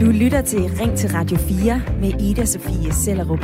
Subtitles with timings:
[0.00, 3.40] Du lytter til Ring til Radio 4 med Ida Sofie Sellerup.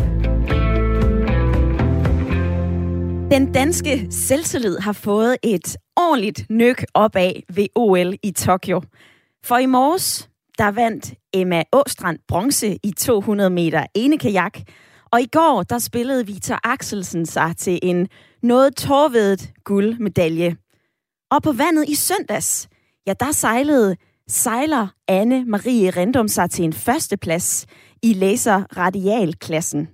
[3.31, 8.83] Den danske selvtillid har fået et ordentligt nyk opad ved OL i Tokyo.
[9.45, 14.59] For i morges, der vandt Emma Åstrand bronze i 200 meter enekajak,
[15.13, 18.09] og i går, der spillede Victor Axelsen sig til en
[18.43, 20.57] noget tårvedet guldmedalje.
[21.31, 22.69] Og på vandet i søndags,
[23.07, 23.97] ja, der sejlede
[24.33, 27.67] sejler Anne Marie Rendum sig til en førsteplads
[28.03, 29.89] i laser radialklassen.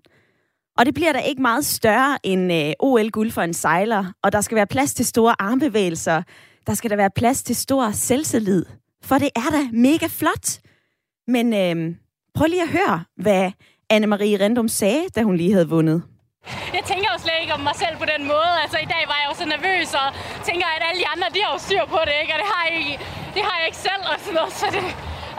[0.78, 4.40] Og det bliver da ikke meget større end øh, OL-guld for en sejler, og der
[4.40, 6.22] skal være plads til store armbevægelser.
[6.66, 8.64] Der skal der være plads til stor selvtillid,
[9.04, 10.60] for det er da mega flot.
[11.26, 11.94] Men øh,
[12.34, 13.50] prøv lige at høre, hvad
[13.92, 16.02] Anne-Marie Rendum sagde, da hun lige havde vundet.
[16.76, 18.52] Jeg tænker jo slet ikke om mig selv på den måde.
[18.64, 20.08] Altså i dag var jeg jo så nervøs og
[20.48, 22.32] tænker, at alle de andre, de har jo styr på det, ikke?
[22.34, 22.96] Og det har jeg ikke,
[23.34, 24.52] det har jeg ikke selv og sådan noget.
[24.60, 24.82] Så det,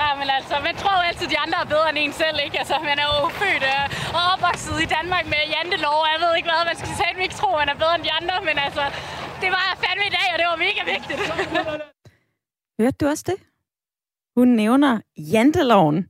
[0.01, 2.37] ja, men altså, man tror jo altid, at de andre er bedre end en selv,
[2.45, 2.57] ikke?
[2.63, 3.85] Altså, man er jo født øh,
[4.17, 7.37] og opvokset i Danmark med jantelov, og jeg ved ikke hvad, man skal sige, ikke
[7.41, 8.83] tro, at man er bedre end de andre, men altså,
[9.41, 11.19] det var jeg fandme i dag, og det var mega vigtigt.
[12.81, 13.39] Hørte du også det?
[14.37, 16.07] Hun nævner janteloven.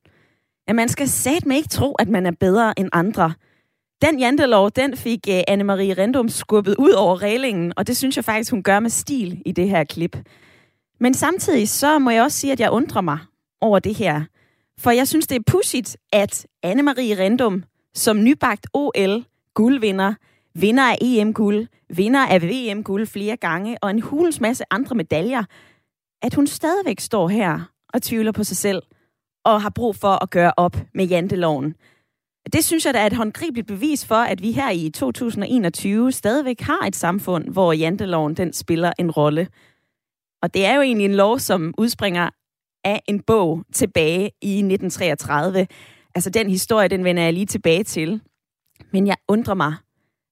[0.68, 3.34] At man skal satme ikke tro, at man er bedre end andre.
[4.02, 8.26] Den jantelov, den fik uh, Anne-Marie Rendum skubbet ud over reglingen, og det synes jeg
[8.26, 10.18] faktisk, hun gør med stil i det her klip.
[11.00, 13.20] Men samtidig så må jeg også sige, at jeg undrer mig
[13.62, 14.22] over det her.
[14.80, 20.14] For jeg synes, det er pudsigt, at Anne-Marie Rendum som nybagt OL-guldvinder,
[20.56, 25.44] vinder af EM-guld, vinder af VM-guld flere gange, og en hulens masse andre medaljer,
[26.22, 27.60] at hun stadigvæk står her
[27.94, 28.82] og tvivler på sig selv,
[29.46, 31.76] og har brug for at gøre op med janteloven.
[32.54, 36.62] Det synes jeg da er et håndgribeligt bevis for, at vi her i 2021 stadigvæk
[36.62, 39.48] har et samfund, hvor janteloven den spiller en rolle.
[40.42, 42.30] Og det er jo egentlig en lov, som udspringer
[42.84, 45.68] af en bog tilbage i 1933.
[46.16, 48.22] Altså den historie, den vender jeg lige tilbage til.
[48.92, 49.76] Men jeg undrer mig,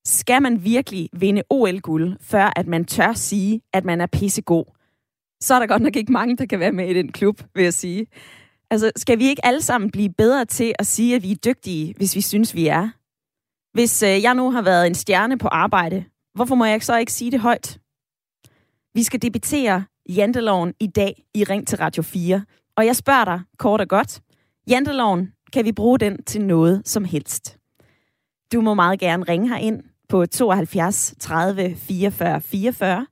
[0.05, 4.65] skal man virkelig vinde OL-guld, før at man tør sige, at man er pissegod?
[5.41, 7.63] Så er der godt nok ikke mange, der kan være med i den klub, vil
[7.63, 8.07] jeg sige.
[8.71, 11.93] Altså, skal vi ikke alle sammen blive bedre til at sige, at vi er dygtige,
[11.97, 12.89] hvis vi synes, vi er?
[13.73, 16.05] Hvis øh, jeg nu har været en stjerne på arbejde,
[16.35, 17.79] hvorfor må jeg så ikke sige det højt?
[18.93, 22.45] Vi skal debattere janteloven i dag i Ring til Radio 4.
[22.77, 24.21] Og jeg spørger dig kort og godt.
[24.69, 27.57] Janteloven, kan vi bruge den til noget som helst?
[28.53, 33.07] Du må meget gerne ringe her ind på 72 30 44 44.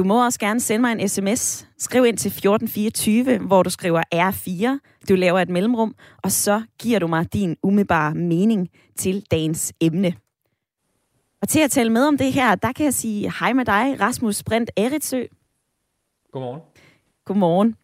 [0.00, 1.68] Du må også gerne sende mig en sms.
[1.78, 4.78] Skriv ind til 1424, hvor du skriver R4.
[5.08, 10.14] Du laver et mellemrum, og så giver du mig din umiddelbare mening til dagens emne.
[11.42, 14.00] Og til at tale med om det her, der kan jeg sige hej med dig,
[14.00, 15.24] Rasmus Sprint Eritsø.
[16.32, 16.60] Godmorgen.
[17.24, 17.76] Godmorgen.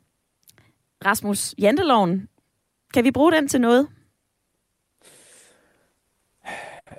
[1.04, 2.28] Rasmus, janteloven,
[2.94, 3.88] kan vi bruge den til noget?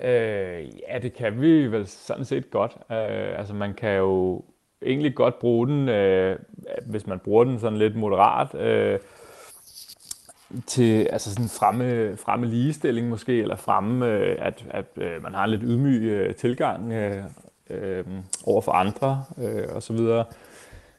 [0.02, 2.72] Øh, ja, det kan vi vel sådan set godt.
[2.90, 4.42] Øh, altså man kan jo
[4.86, 6.38] egentlig godt bruge den, øh,
[6.86, 8.98] hvis man bruger den sådan lidt moderat, øh,
[10.66, 15.44] til altså sådan fremme, fremme ligestilling måske, eller fremme, øh, at, at øh, man har
[15.44, 17.24] en lidt ydmyg øh, tilgang øh,
[17.70, 18.04] øh,
[18.44, 20.24] over for andre øh, og så videre.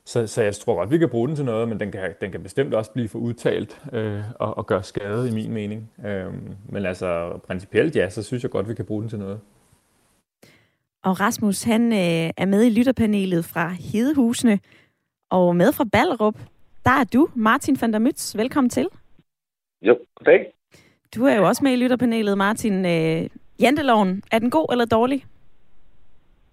[0.05, 2.31] Så, så jeg tror godt, vi kan bruge den til noget, men den kan, den
[2.31, 5.91] kan bestemt også blive for udtalt øh, og, og gøre skade i min mening.
[6.05, 6.33] Øh,
[6.69, 9.39] men altså principielt ja, så synes jeg godt, vi kan bruge den til noget.
[11.03, 14.59] Og Rasmus, han øh, er med i lytterpanelet fra Hedehusene,
[15.29, 16.37] og med fra Ballerup,
[16.85, 18.37] der er du, Martin van der Mytz.
[18.37, 18.87] Velkommen til.
[19.81, 20.51] Jo, goddag.
[21.15, 22.85] Du er jo også med i lytterpanelet, Martin.
[22.85, 23.29] Øh,
[23.61, 25.25] janteloven, er den god eller dårlig?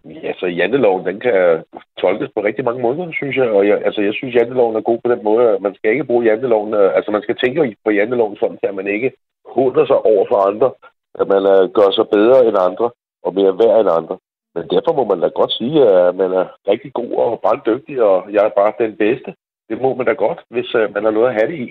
[0.04, 1.64] Ja, så janteloven, den kan
[2.00, 3.48] tolkes på rigtig mange måder, synes jeg.
[3.48, 6.04] Og jeg, altså, jeg synes, janteloven er god på den måde, at man skal ikke
[6.04, 6.74] bruge janteloven.
[6.74, 9.12] Øh, altså, man skal tænke på janteloven sådan, at man ikke
[9.44, 10.72] hunder sig over for andre.
[11.20, 12.90] At man uh, gør sig bedre end andre
[13.22, 14.16] og mere værd end andre.
[14.56, 18.02] Men derfor må man da godt sige, at man er rigtig god og bare dygtig,
[18.02, 19.34] og jeg er bare den bedste.
[19.68, 21.68] Det må man da godt, hvis øh, man har noget at have det i.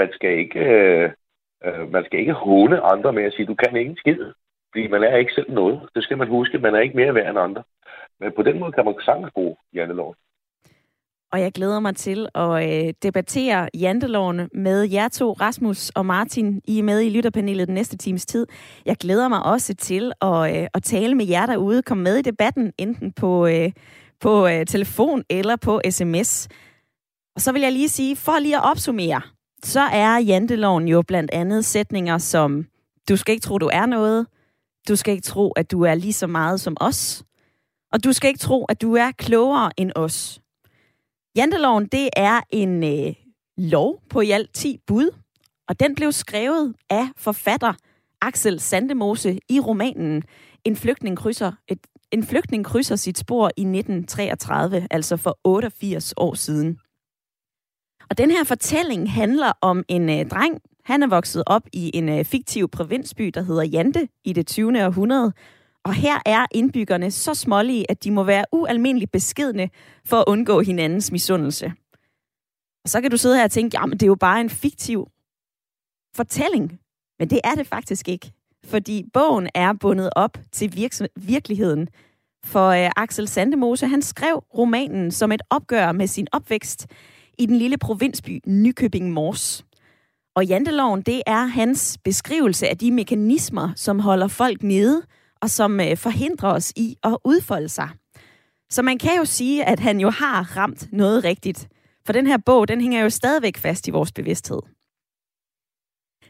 [0.00, 1.10] Man skal ikke, øh,
[1.64, 4.20] øh man skal ikke håne andre med at sige, du kan ikke skid.
[4.72, 5.88] Fordi man er ikke selv noget.
[5.94, 6.58] Det skal man huske.
[6.58, 7.62] Man er ikke mere værd end andre.
[8.20, 10.14] Men på den måde kan man sagtens bruge janteloven.
[11.32, 16.60] Og jeg glæder mig til at øh, debattere janteloven med jer to, Rasmus og Martin.
[16.64, 18.46] I er med i lytterpanelet den næste times tid.
[18.86, 21.82] Jeg glæder mig også til at, øh, at tale med jer derude.
[21.82, 23.72] Kom med i debatten, enten på, øh,
[24.20, 26.48] på øh, telefon eller på sms.
[27.36, 29.20] Og så vil jeg lige sige, for lige at opsummere,
[29.62, 32.66] så er janteloven jo blandt andet sætninger som,
[33.08, 34.26] du skal ikke tro, du er noget,
[34.88, 37.24] du skal ikke tro, at du er lige så meget som os,
[37.92, 40.40] og du skal ikke tro, at du er klogere end os.
[41.38, 43.14] Janteloven, det er en øh,
[43.56, 45.10] lov på i alt 10 bud,
[45.68, 47.72] og den blev skrevet af forfatter
[48.20, 50.22] Axel Sandemose i romanen
[50.64, 51.78] En flygtning krydser, et,
[52.10, 56.78] en flygtning krydser sit spor i 1933, altså for 88 år siden.
[58.10, 62.08] Og den her fortælling handler om en øh, dreng, han er vokset op i en
[62.08, 64.86] øh, fiktiv provinsby, der hedder Jante i det 20.
[64.86, 65.32] århundrede.
[65.88, 69.70] Og her er indbyggerne så smålige, at de må være ualmindeligt beskedne
[70.04, 71.72] for at undgå hinandens misundelse.
[72.84, 75.08] Og så kan du sidde her og tænke, jamen det er jo bare en fiktiv
[76.16, 76.78] fortælling.
[77.18, 78.32] Men det er det faktisk ikke.
[78.64, 81.88] Fordi bogen er bundet op til virkeligheden.
[82.44, 86.86] For øh, Axel Sandemose, han skrev romanen som et opgør med sin opvækst
[87.38, 89.64] i den lille provinsby Nykøbing Mors.
[90.36, 95.02] Og janteloven, det er hans beskrivelse af de mekanismer, som holder folk nede,
[95.42, 97.88] og som øh, forhindrer os i at udfolde sig.
[98.70, 101.68] Så man kan jo sige, at han jo har ramt noget rigtigt.
[102.06, 104.60] For den her bog, den hænger jo stadigvæk fast i vores bevidsthed.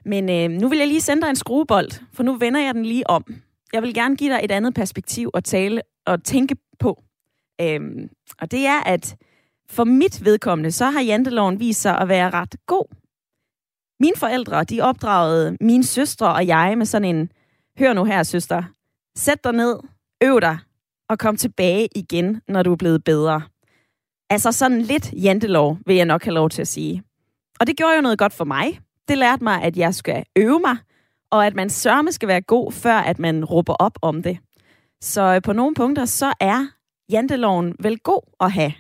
[0.05, 2.87] Men øh, nu vil jeg lige sende dig en skruebold, for nu vender jeg den
[2.87, 3.25] lige om.
[3.73, 7.03] Jeg vil gerne give dig et andet perspektiv at tale og tænke på.
[7.61, 8.09] Øhm,
[8.41, 9.17] og det er, at
[9.71, 12.95] for mit vedkommende, så har janteloven vist sig at være ret god.
[14.01, 17.31] Mine forældre, de opdragede mine søstre og jeg med sådan en,
[17.79, 18.63] hør nu her søster,
[19.19, 19.79] sæt dig ned,
[20.23, 20.59] øv dig
[21.09, 23.43] og kom tilbage igen, når du er blevet bedre.
[24.31, 27.03] Altså sådan lidt jantelov, vil jeg nok have lov til at sige.
[27.61, 28.81] Og det gjorde jo noget godt for mig.
[29.09, 30.77] Det lærte mig, at jeg skal øve mig,
[31.31, 34.39] og at man sørme skal være god, før at man råber op om det.
[35.01, 36.67] Så øh, på nogle punkter, så er
[37.13, 38.73] janteloven vel god at have.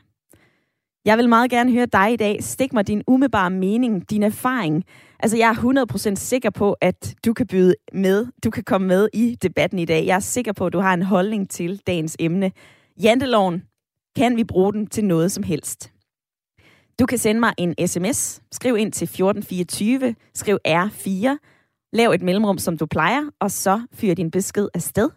[1.05, 2.43] Jeg vil meget gerne høre dig i dag.
[2.43, 4.84] Stik mig din umiddelbare mening, din erfaring.
[5.20, 8.26] Altså, jeg er 100% sikker på, at du kan byde med.
[8.44, 10.06] Du kan komme med i debatten i dag.
[10.06, 12.53] Jeg er sikker på, at du har en holdning til dagens emne.
[13.03, 13.62] Janteloven,
[14.17, 15.93] kan vi bruge den til noget som helst?
[16.99, 18.43] Du kan sende mig en sms.
[18.53, 20.15] Skriv ind til 1424.
[20.35, 21.37] Skriv R4.
[21.93, 25.11] Lav et mellemrum, som du plejer, og så fyr din besked afsted.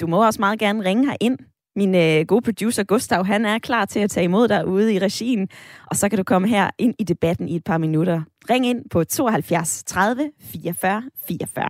[0.00, 1.38] Du må også meget gerne ringe her ind
[1.76, 4.98] min øh, gode producer Gustav, han er klar til at tage imod dig ude i
[4.98, 5.48] regien,
[5.86, 8.22] og så kan du komme her ind i debatten i et par minutter.
[8.50, 11.68] Ring ind på 72 30 44 44.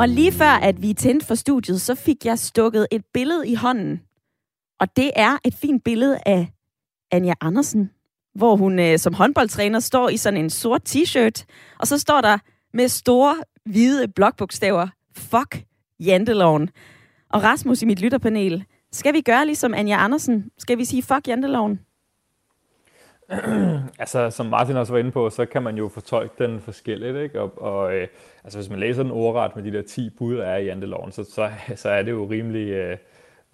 [0.00, 3.54] Og lige før, at vi tændte for studiet, så fik jeg stukket et billede i
[3.54, 4.00] hånden.
[4.80, 6.48] Og det er et fint billede af
[7.10, 7.90] Anja Andersen,
[8.34, 11.44] hvor hun øh, som håndboldtræner står i sådan en sort t-shirt,
[11.78, 12.38] og så står der
[12.72, 15.64] med store hvide blokbogstaver, fuck
[16.00, 16.70] janteloven.
[17.30, 20.50] Og Rasmus i mit lytterpanel, skal vi gøre ligesom Anja Andersen?
[20.58, 21.80] Skal vi sige fuck janteloven?
[23.98, 27.40] altså, som Martin også var inde på, så kan man jo fortolke den forskelligt, ikke?
[27.40, 28.08] Og, og øh,
[28.44, 31.12] altså, hvis man læser den ordret med de der 10 bud, der er i janteloven,
[31.12, 32.96] så, så, så er det jo rimelig, øh,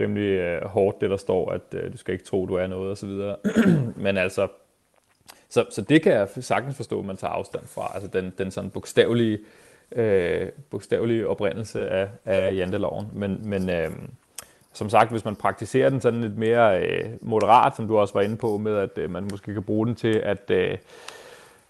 [0.00, 2.90] rimelig øh, hårdt, det der står, at øh, du skal ikke tro, du er noget,
[2.90, 3.36] og så videre.
[4.04, 4.48] Men altså,
[5.48, 7.90] så, så det kan jeg sagtens forstå, at man tager afstand fra.
[7.94, 9.38] Altså den, den sådan bogstavelige,
[9.92, 13.08] øh, bogstavelige oprindelse af, af janteloven.
[13.12, 13.90] Men, men øh,
[14.72, 18.20] som sagt, hvis man praktiserer den sådan lidt mere øh, moderat, som du også var
[18.20, 20.78] inde på, med at øh, man måske kan bruge den til at, øh,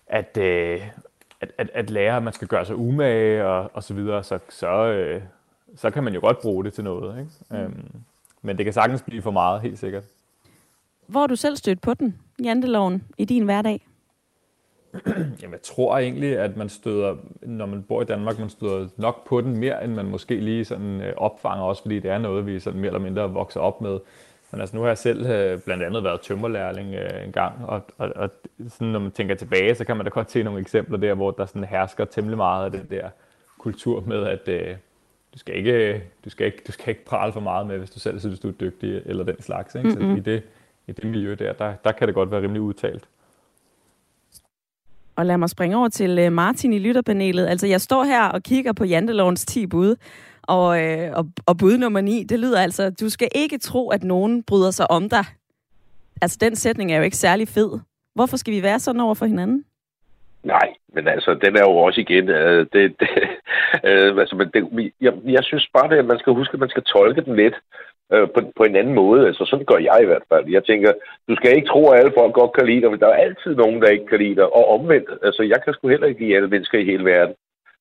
[0.06, 0.81] at, øh,
[1.40, 4.38] at, at, at lære, at man skal gøre sig umage og, og så videre, så,
[4.49, 5.23] så, øh,
[5.76, 7.19] så kan man jo godt bruge det til noget.
[7.19, 7.31] Ikke?
[7.50, 7.56] Mm.
[7.56, 7.93] Øhm,
[8.43, 10.05] men det kan sagtens blive for meget, helt sikkert.
[11.06, 13.86] Hvor har du selv stødt på den, janteloven, i din hverdag?
[15.42, 19.28] Jamen, jeg tror egentlig, at man støder, når man bor i Danmark, man støder nok
[19.28, 22.46] på den mere, end man måske lige sådan øh, opfanger også, fordi det er noget,
[22.46, 23.98] vi sådan mere eller mindre vokser op med.
[24.52, 27.82] Men altså, nu har jeg selv øh, blandt andet været tømmerlærling øh, en gang, og,
[27.98, 28.30] og, og
[28.68, 31.30] sådan, når man tænker tilbage, så kan man da godt se nogle eksempler der, hvor
[31.30, 33.08] der sådan hersker temmelig meget af det der
[33.58, 34.76] kultur med, at øh,
[35.34, 37.98] du skal ikke, du skal ikke, du skal ikke prale for meget med, hvis du
[37.98, 39.75] selv synes, du er dygtig, eller den slags.
[39.75, 39.88] Ikke?
[39.88, 40.14] Mm-hmm.
[40.14, 40.42] Så i det,
[40.88, 43.09] i det miljø der, der, der kan det godt være rimelig udtalt.
[45.16, 47.47] Og lad mig springe over til øh, Martin i lytterpanelet.
[47.47, 49.97] Altså, jeg står her og kigger på Jantelovens 10 bud,
[50.43, 54.05] og, øh, og, og bud nummer 9, det lyder altså, du skal ikke tro, at
[54.05, 55.25] nogen bryder sig om dig.
[56.23, 57.78] Altså, den sætning er jo ikke særlig fed.
[58.14, 59.64] Hvorfor skal vi være sådan over for hinanden?
[60.43, 63.09] Nej, men altså, den er jo også igen, øh, det, det,
[63.88, 66.83] øh, altså, men det, jeg, jeg synes bare, at man skal huske, at man skal
[66.83, 67.55] tolke den lidt
[68.12, 69.26] øh, på, på en anden måde.
[69.26, 70.44] Altså, sådan gør jeg i hvert fald.
[70.48, 70.92] Jeg tænker,
[71.28, 73.54] du skal ikke tro, at alle folk godt kan lide dig, men der er altid
[73.54, 74.56] nogen, der ikke kan lide dig.
[74.56, 77.34] Og omvendt, altså, jeg kan sgu heller ikke lide alle mennesker i hele verden.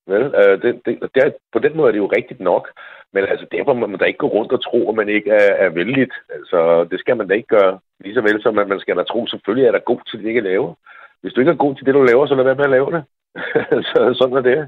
[0.08, 0.24] Vel?
[0.42, 2.66] Øh, det, det, det på den måde er det jo rigtigt nok.
[3.14, 5.52] Men altså, derfor må man da ikke gå rundt og tro, at man ikke er,
[5.66, 6.14] er vældigt.
[6.30, 7.80] Altså, det skal man da ikke gøre.
[8.00, 10.48] Ligeså vel som at man skal da tro, selvfølgelig er der god til det, ikke
[10.52, 10.74] laver.
[11.22, 12.92] Hvis du ikke er god til det, du laver, så lad være med at lave
[12.96, 13.04] det.
[13.90, 14.68] så sådan er det.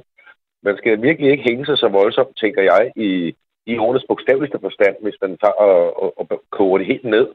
[0.64, 3.36] Man skal virkelig ikke hænge sig så voldsomt, tænker jeg, i,
[3.72, 7.28] i ordets bogstaveligste forstand, hvis man tager og, og, og koger det helt ned.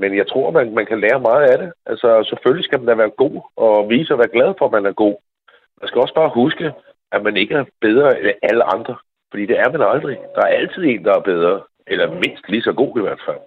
[0.00, 1.72] men jeg tror, man, man kan lære meget af det.
[1.86, 4.86] Altså, selvfølgelig skal man da være god og vise at være glad for, at man
[4.86, 5.16] er god.
[5.80, 6.66] Man skal også bare huske,
[7.12, 8.96] at man ikke er bedre end alle andre.
[9.30, 10.16] Fordi det er man aldrig.
[10.34, 11.62] Der er altid en, der er bedre.
[11.86, 13.40] Eller mindst lige så god i hvert fald.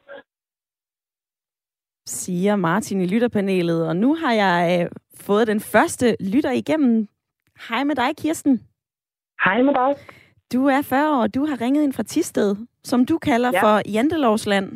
[2.07, 3.87] Siger Martin i lytterpanelet.
[3.87, 4.91] Og nu har jeg øh,
[5.27, 7.07] fået den første lytter igennem.
[7.69, 8.59] Hej med dig, Kirsten.
[9.43, 10.18] Hej med dig.
[10.53, 13.61] Du er 40 år, og du har ringet ind fra Tisted, som du kalder ja.
[13.63, 14.67] for Jantelovsland.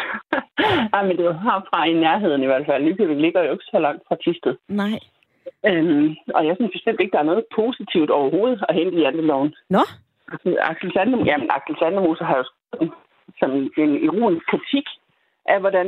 [0.94, 2.84] Ej, men det er jo herfra i nærheden i hvert fald.
[2.84, 4.54] Nykøbing ligger jo ikke så langt fra Tisted.
[4.68, 4.98] Nej.
[5.68, 9.54] Øhm, og jeg synes bestemt ikke, der er noget positivt overhovedet at hente i janteloven.
[9.70, 9.82] Nå?
[10.70, 12.44] Axel Sandem, jamen, Axel Sandemose har jo
[13.40, 14.86] som en ironisk kritik
[15.52, 15.86] af, hvordan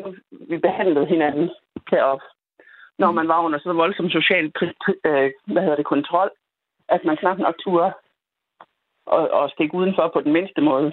[0.50, 1.50] vi behandlede hinanden
[1.90, 2.24] heroppe.
[2.98, 4.52] Når man var under så voldsom social
[5.08, 6.30] øh, hvad hedder det, kontrol,
[6.88, 7.92] at man knap nok turde
[9.16, 10.92] og, og stikke udenfor på den mindste måde.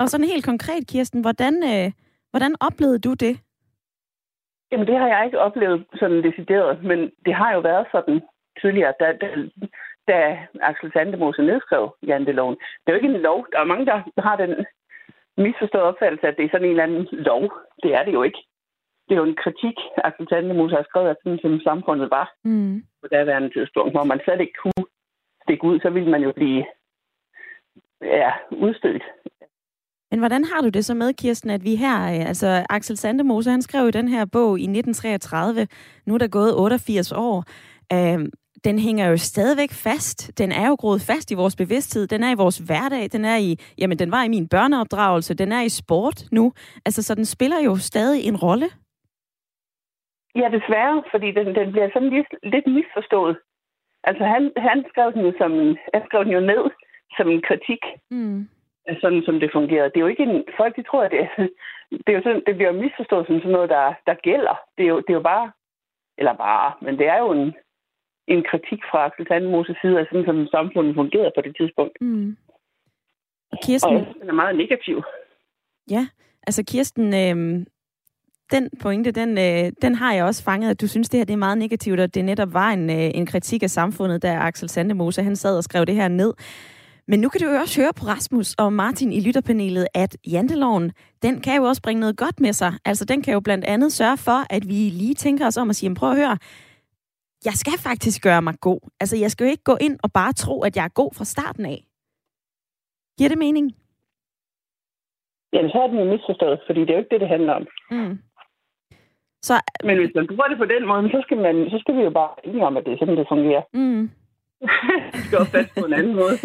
[0.00, 1.92] Og sådan helt konkret, Kirsten, hvordan, øh,
[2.30, 3.34] hvordan oplevede du det?
[4.72, 8.20] Jamen, det har jeg ikke oplevet sådan decideret, men det har jo været sådan
[8.60, 9.28] tidligere, da, da,
[10.08, 12.56] da Axel Sandemose nedskrev janteloven.
[12.56, 13.46] Det er jo ikke en lov.
[13.52, 14.66] Der er mange, der har den
[15.36, 17.42] misforstået opfattelse, at det er sådan en eller anden lov.
[17.82, 18.40] Det er det jo ikke.
[19.06, 22.82] Det er jo en kritik, Axel Sandemose har skrevet, at sådan som samfundet var mm.
[23.02, 24.86] på daværende tidspunkt, hvor man slet ikke kunne
[25.42, 26.64] stikke ud, så ville man jo blive
[28.02, 29.02] ja, udstødt.
[30.10, 33.50] Men hvordan har du det så med, Kirsten, at vi her, øh, altså Axel Sandemose,
[33.50, 35.66] han skrev i den her bog i 1933,
[36.06, 37.44] nu er der gået 88 år,
[37.92, 38.28] øh,
[38.64, 40.38] den hænger jo stadigvæk fast.
[40.38, 42.06] Den er jo groet fast i vores bevidsthed.
[42.06, 43.04] Den er i vores hverdag.
[43.12, 43.50] Den er i,
[43.80, 45.34] jamen den var i min børneopdragelse.
[45.34, 46.52] Den er i sport nu.
[46.86, 48.68] Altså, så den spiller jo stadig en rolle.
[50.40, 53.36] Ja, desværre, fordi den, den bliver sådan lidt, lidt misforstået.
[54.08, 55.52] Altså, han, han skrev den jo som,
[55.94, 56.64] han skrev den jo ned
[57.16, 57.82] som en kritik.
[58.10, 58.48] Mm.
[59.00, 59.90] Sådan som det fungerede.
[59.90, 61.20] Det er jo ikke en, folk de tror, at det,
[62.04, 64.56] det, er jo sådan, det bliver misforstået som sådan noget, der, der gælder.
[64.76, 65.52] Det er, jo, det er jo bare,
[66.18, 67.54] eller bare, men det er jo en,
[68.28, 71.96] en kritik fra Axel Sandemoses side af sådan, som samfundet fungerede på det tidspunkt.
[72.00, 72.36] Mm.
[73.64, 73.96] Kirsten...
[73.96, 75.02] Og den er meget negativ.
[75.90, 76.06] Ja,
[76.46, 77.66] altså Kirsten, øh,
[78.50, 81.32] den pointe, den, øh, den har jeg også fanget, at du synes, det her det
[81.32, 84.68] er meget negativt, og det netop var en, øh, en kritik af samfundet, da Axel
[84.68, 86.32] Sandemose, han sad og skrev det her ned.
[87.08, 90.92] Men nu kan du jo også høre på Rasmus og Martin i lytterpanelet, at janteloven,
[91.22, 92.72] den kan jo også bringe noget godt med sig.
[92.84, 95.76] Altså, den kan jo blandt andet sørge for, at vi lige tænker os om at
[95.76, 96.38] sige, prøv at høre,
[97.44, 98.80] jeg skal faktisk gøre mig god.
[99.00, 101.24] Altså, jeg skal jo ikke gå ind og bare tro, at jeg er god fra
[101.24, 101.80] starten af.
[103.18, 103.66] Giver det mening?
[105.52, 107.66] Jamen, så er den jo misforstået, fordi det er jo ikke det, det handler om.
[107.90, 108.18] Mm.
[109.42, 109.54] Så...
[109.84, 112.10] Men hvis man bruger det på den måde, så skal, man, så skal vi jo
[112.10, 113.62] bare enige om, at det er sådan, det fungerer.
[113.72, 114.10] Mm.
[115.12, 116.36] Det skal fast på en anden måde.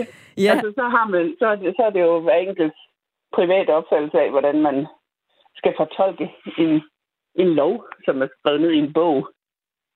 [0.46, 0.52] ja.
[0.52, 2.78] Altså, så, har man, så, er det, så er det jo hver enkelt
[3.38, 4.88] privat opfattelse af, hvordan man
[5.56, 6.26] skal fortolke
[6.58, 6.82] en,
[7.36, 9.28] en lov, som er skrevet ned i en bog.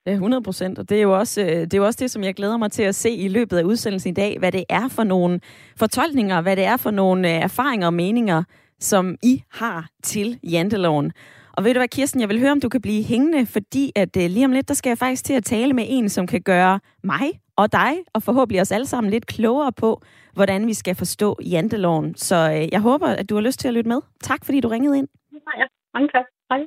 [0.08, 0.80] Ja, 100 procent.
[0.80, 2.72] Og det er, jo også, øh, det er jo også det, som jeg glæder mig
[2.72, 5.40] til at se i løbet af udsendelsen i dag, hvad det er for nogle
[5.80, 8.44] fortolkninger, hvad det er for nogle øh, erfaringer og meninger,
[8.80, 11.12] som I har til janteloven.
[11.58, 14.18] Og ved du hvad, Kirsten, jeg vil høre, om du kan blive hængende, fordi at
[14.18, 16.42] uh, lige om lidt, der skal jeg faktisk til at tale med en, som kan
[16.42, 20.02] gøre mig og dig, og forhåbentlig os alle sammen lidt klogere på,
[20.34, 22.16] hvordan vi skal forstå janteloven.
[22.16, 24.02] Så uh, jeg håber, at du har lyst til at lytte med.
[24.24, 25.08] Tak, fordi du ringede ind.
[25.34, 26.26] Ja, mange tak.
[26.52, 26.60] Hej.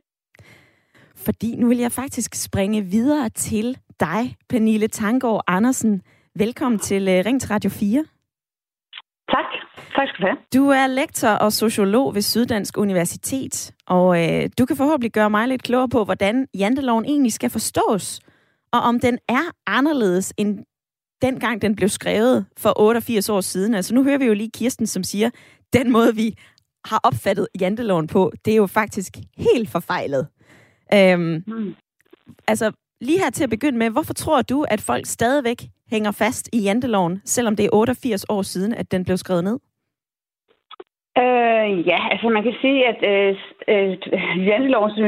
[1.16, 6.02] Fordi nu vil jeg faktisk springe videre til dig, Pernille Tangård Andersen.
[6.35, 8.04] Velkommen til uh, Ring til Radio 4.
[9.30, 9.45] Tak.
[9.97, 10.38] Tak skal du have.
[10.54, 15.49] Du er lektor og sociolog ved Syddansk Universitet, og øh, du kan forhåbentlig gøre mig
[15.49, 18.21] lidt klogere på, hvordan janteloven egentlig skal forstås,
[18.73, 20.64] og om den er anderledes end
[21.22, 23.75] dengang den blev skrevet for 88 år siden.
[23.75, 25.30] Altså nu hører vi jo lige Kirsten, som siger,
[25.72, 26.34] den måde vi
[26.84, 30.28] har opfattet janteloven på, det er jo faktisk helt forfejlet.
[30.94, 31.75] Øhm, mm.
[32.48, 36.48] Altså, lige her til at begynde med, hvorfor tror du, at folk stadigvæk hænger fast
[36.52, 39.58] i janteloven, selvom det er 88 år siden, at den blev skrevet ned?
[41.18, 43.37] Øh, ja, altså man kan sige, at øh,
[43.68, 45.04] øh, janteloven, som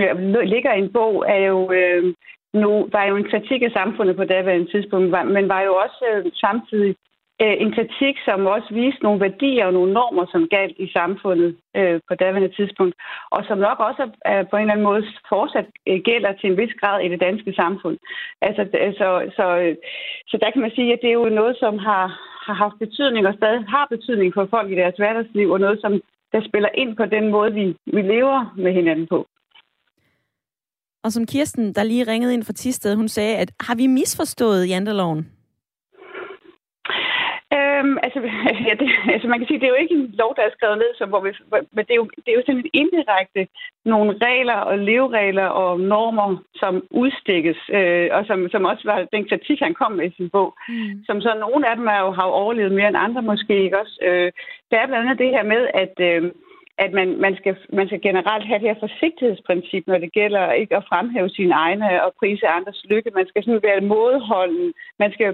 [0.55, 2.15] ligger i en bog, er jo, øh,
[2.55, 6.33] nu, var jo en kritik af samfundet på daværende tidspunkt, men var jo også øh,
[6.35, 6.95] samtidig
[7.43, 11.57] øh, en kritik, som også viste nogle værdier og nogle normer, som galt i samfundet
[11.77, 12.95] øh, på daværende tidspunkt,
[13.31, 16.59] og som nok også øh, på en eller anden måde fortsat øh, gælder til en
[16.61, 17.97] vis grad i det danske samfund.
[18.43, 19.47] Altså, altså så, så,
[20.29, 22.05] så der kan man sige, at det er jo noget, som har,
[22.47, 25.93] har haft betydning og stadig har betydning for folk i deres hverdagsliv, og noget, som
[26.33, 29.27] der spiller ind på den måde, vi, vi lever med hinanden på.
[31.05, 34.69] Og som Kirsten, der lige ringede ind fra Tisted, hun sagde, at har vi misforstået
[34.69, 35.19] janteloven?
[37.53, 38.21] Øh, Øhm, altså,
[38.69, 40.79] ja, det, altså, man kan sige, det er jo ikke en lov, der er skrevet
[40.79, 41.31] ned, så, hvor vi,
[41.77, 43.43] men det er, jo, det er jo sådan indirekte
[43.85, 46.29] nogle regler og leveregler og normer,
[46.61, 50.31] som udstikkes, øh, og som, som også var den kritik, han kom med i sin
[50.31, 50.49] bog.
[50.69, 51.05] Mm.
[51.07, 53.81] Som så nogle af dem er jo, har jo overlevet mere end andre måske ikke
[53.83, 53.97] også.
[54.09, 54.33] Øh,
[54.71, 55.95] der er blandt andet det her med, at...
[56.11, 56.23] Øh,
[56.85, 60.77] at man, man, skal, man skal generelt have det her forsigtighedsprincip, når det gælder ikke
[60.77, 63.11] at fremhæve sine egne og prise andres lykke.
[63.15, 64.73] Man skal sådan være modholden.
[64.99, 65.33] Man skal jo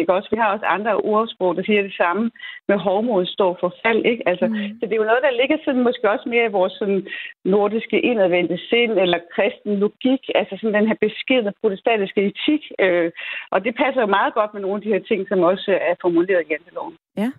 [0.00, 0.28] ikke også?
[0.30, 2.30] Vi har også andre ordsprog, der siger det samme
[2.68, 4.04] med hormon står for fald.
[4.04, 4.22] Ikke?
[4.28, 4.54] Altså, mm.
[4.78, 7.06] Så det er jo noget, der ligger sådan, måske også mere i vores sådan,
[7.44, 12.62] nordiske indadvendte sind eller kristen logik, altså sådan den her beskedne protestantiske etik.
[12.78, 13.10] Øh,
[13.50, 15.94] og det passer jo meget godt med nogle af de her ting, som også er
[16.00, 16.96] formuleret i janteloven.
[17.16, 17.30] Ja.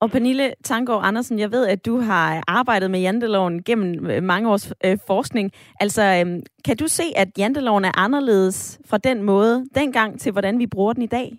[0.00, 4.50] Og Pernille Tangård Andersen, jeg ved, at du har arbejdet med janteloven gennem øh, mange
[4.50, 5.52] års øh, forskning.
[5.80, 10.58] Altså, øh, kan du se, at janteloven er anderledes fra den måde dengang til, hvordan
[10.58, 11.38] vi bruger den i dag?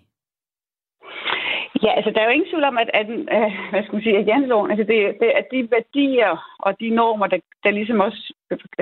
[1.82, 4.18] Ja, altså der er jo ingen tvivl om, at, at at hvad skal man sige,
[4.18, 8.34] at janteloven, altså det, det, at de værdier og de normer, der, der ligesom også,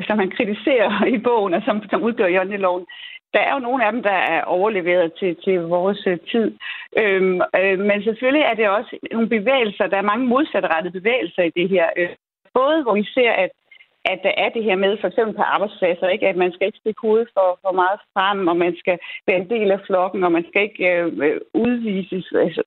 [0.06, 2.86] som man kritiserer i bogen, og som, som udgør janteloven,
[3.34, 6.48] der er jo nogle af dem, der er overleveret til, til vores øh, tid.
[6.98, 9.86] Øhm, øh, men selvfølgelig er det også nogle bevægelser.
[9.86, 11.86] Der er mange modsatrettede bevægelser i det her.
[11.96, 12.08] Øh,
[12.54, 13.50] både hvor vi ser, at
[14.12, 16.28] at der er det her med, for eksempel på arbejdspladser, ikke?
[16.28, 19.50] at man skal ikke stikke hovedet for, for meget frem, og man skal være en
[19.50, 22.62] del af flokken, og man skal ikke øh, udvise altså,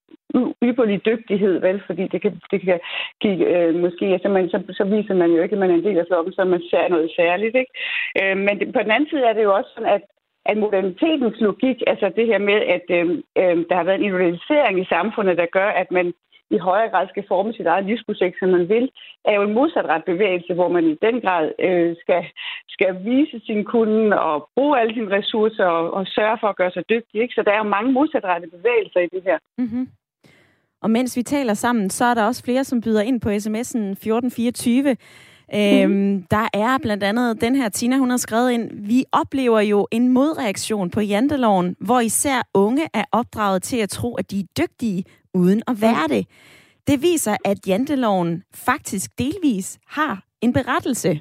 [0.68, 1.82] ypperlig dygtighed, vel?
[1.86, 2.80] fordi det kan, det kan
[3.20, 5.84] give øh, måske, altså man, så, så viser man jo ikke, at man er en
[5.84, 7.56] del af flokken, så man ser noget særligt.
[7.62, 7.72] Ikke?
[8.20, 10.02] Øh, men det, på den anden side er det jo også sådan, at
[10.44, 13.06] at modernitetens logik, altså det her med, at øh,
[13.40, 16.12] øh, der har været en individualisering i samfundet, der gør, at man
[16.50, 18.90] i højere grad skal forme sit eget livsprojekt, som man vil,
[19.24, 22.22] er jo en modsatret bevægelse, hvor man i den grad øh, skal,
[22.68, 26.70] skal vise sin kunde og bruge alle sine ressourcer og, og sørge for at gøre
[26.70, 27.20] sig dygtig.
[27.22, 27.34] Ikke?
[27.34, 29.38] Så der er jo mange modsatrettede bevægelser i det her.
[29.58, 29.88] Mm-hmm.
[30.82, 33.84] Og mens vi taler sammen, så er der også flere, som byder ind på sms'en
[33.92, 34.96] 1424.
[35.54, 36.24] Øhm, mm.
[36.30, 40.08] Der er blandt andet den her Tina, hun har skrevet ind, vi oplever jo en
[40.08, 45.04] modreaktion på janteloven, hvor især unge er opdraget til at tro, at de er dygtige,
[45.34, 46.26] uden at være det.
[46.86, 51.20] Det viser, at janteloven faktisk delvis har en berettelse.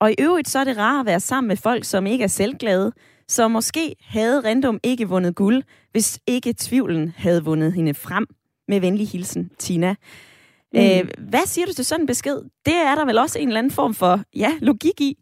[0.00, 2.28] Og i øvrigt så er det rart at være sammen med folk, som ikke er
[2.28, 2.92] selvglade,
[3.28, 5.62] så måske havde Rendum ikke vundet guld,
[5.92, 8.26] hvis ikke tvivlen havde vundet hende frem.
[8.68, 9.94] Med venlig hilsen, Tina.
[10.72, 10.80] Mm.
[10.80, 12.38] Øh, hvad siger du til sådan en besked?
[12.66, 15.12] Det er der vel også en eller anden form for ja, logik i?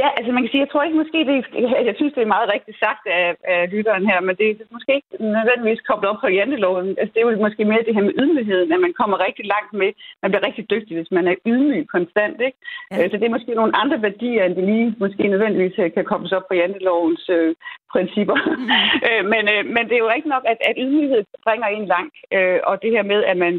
[0.00, 2.34] Ja, altså man kan sige, jeg tror ikke måske, det er, jeg synes, det er
[2.36, 6.20] meget rigtigt sagt af, af lytteren her, men det er måske ikke nødvendigvis koblet op
[6.20, 6.88] på janteloven.
[6.98, 9.72] Altså det er jo måske mere det her med ydmygheden, at man kommer rigtig langt
[9.80, 9.90] med,
[10.22, 12.58] man bliver rigtig dygtig, hvis man er ydmyg konstant, ikke?
[12.90, 13.08] Ja.
[13.10, 16.32] Så det er måske nogle andre værdier, end det lige måske nødvendigvis øh, kan kobles
[16.32, 17.54] op på jantelovens øh,
[17.92, 18.38] principper.
[18.58, 18.68] Mm.
[19.08, 22.16] øh, men, øh, men det er jo ikke nok, at, at ydmyghed bringer en langt,
[22.36, 23.54] øh, og det her med, at man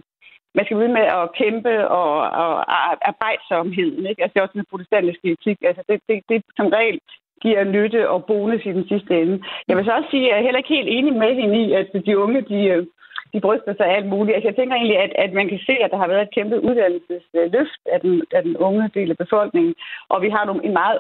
[0.56, 2.14] man skal blive med at kæmpe og,
[2.44, 2.52] og,
[3.12, 4.06] arbejdsomheden.
[4.10, 4.22] Ikke?
[4.22, 5.58] Altså, det er også den protestantiske etik.
[5.70, 7.00] Altså, det, det, det som regel
[7.42, 9.36] giver nytte og bonus i den sidste ende.
[9.68, 11.74] Jeg vil så også sige, at jeg er heller ikke helt enig med hende i,
[11.80, 12.86] at de unge, de, øh,
[13.34, 14.36] de bryster sig af alt muligt.
[14.36, 16.58] Altså, jeg tænker egentlig, at, at man kan se, at der har været et kæmpe
[16.68, 19.74] uddannelsesløft af den, af den unge del af befolkningen,
[20.10, 21.00] og vi har nogle, en meget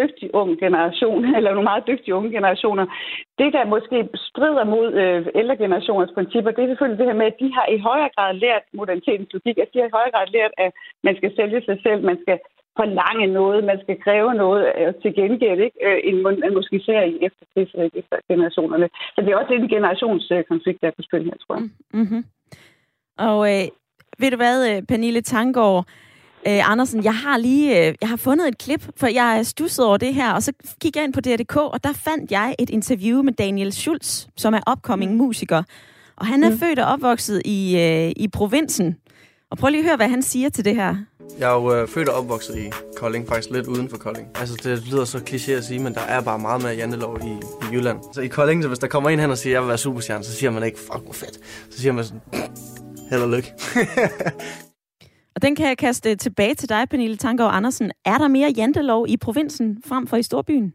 [0.00, 2.86] dygtig ung generation, eller nogle meget dygtige unge generationer.
[3.38, 7.26] Det, der måske strider mod øh, ældre generationers principper, det er selvfølgelig det her med,
[7.32, 9.58] at de har i højere grad lært modernitetens logik.
[9.58, 10.70] at de har i højere grad lært, at
[11.06, 12.38] man skal sælge sig selv, man skal
[12.80, 15.78] forlange noget, man skal kræve noget øh, til gengæld, ikke?
[15.86, 17.44] Øh, end man måske ser i efter
[17.78, 17.90] øh,
[18.30, 18.88] generationerne.
[19.14, 21.62] Så det er også en generationskonflikt, øh, der er på spil her, tror jeg.
[21.62, 22.00] Mm-hmm.
[22.00, 22.24] mm-hmm.
[23.28, 23.64] Og øh,
[24.20, 25.84] ved du hvad, øh, Pernille Tangård,
[26.46, 29.84] Øh, Andersen, jeg har lige øh, jeg har fundet et klip, for jeg er stusset
[29.84, 32.70] over det her, og så gik jeg ind på DRDK, og der fandt jeg et
[32.70, 35.18] interview med Daniel Schulz, som er upcoming mm.
[35.18, 35.62] musiker.
[36.16, 36.58] Og han er mm.
[36.58, 38.96] født og opvokset i, øh, i provinsen.
[39.50, 40.96] Og prøv lige at høre, hvad han siger til det her.
[41.38, 44.28] Jeg er jo øh, født og opvokset i Kolding, faktisk lidt uden for Kolding.
[44.34, 47.30] Altså, det lyder så kliché at sige, men der er bare meget mere jantelov i,
[47.30, 47.98] i Jylland.
[48.12, 49.78] Så i Kolding, så hvis der kommer en hen og siger, at jeg vil være
[49.78, 51.38] superstjerne, så siger man ikke, fuck, hvor fedt.
[51.70, 52.20] Så siger man sådan,
[53.10, 53.52] held og lykke.
[55.34, 57.92] Og den kan jeg kaste tilbage til dig, Pernille Tangård Andersen.
[58.04, 60.74] Er der mere jantelov i provinsen frem for i storbyen?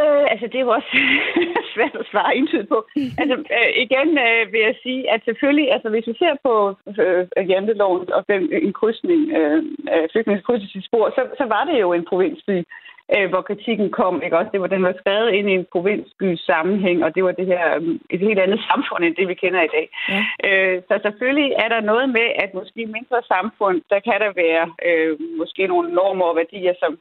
[0.00, 0.92] Øh, altså, det er jo også
[1.74, 2.78] svært at svare entydigt på.
[3.20, 6.52] Altså, øh, igen øh, vil jeg sige, at selvfølgelig, altså, hvis vi ser på
[7.02, 9.62] øh, janteloven og den en krydsning, øh,
[10.12, 12.56] flygtningekrydsning spor, så, så var det jo en provinsby
[13.14, 14.22] øh, hvor kritikken kom.
[14.22, 14.38] Ikke?
[14.38, 17.46] Også det var, den var skrevet ind i en provinsbys sammenhæng, og det var det
[17.46, 19.86] her um, et helt andet samfund, end det vi kender i dag.
[20.08, 20.22] Ja.
[20.48, 24.66] Øh, så selvfølgelig er der noget med, at måske mindre samfund, der kan der være
[24.88, 26.98] øh, måske nogle normer og værdier, som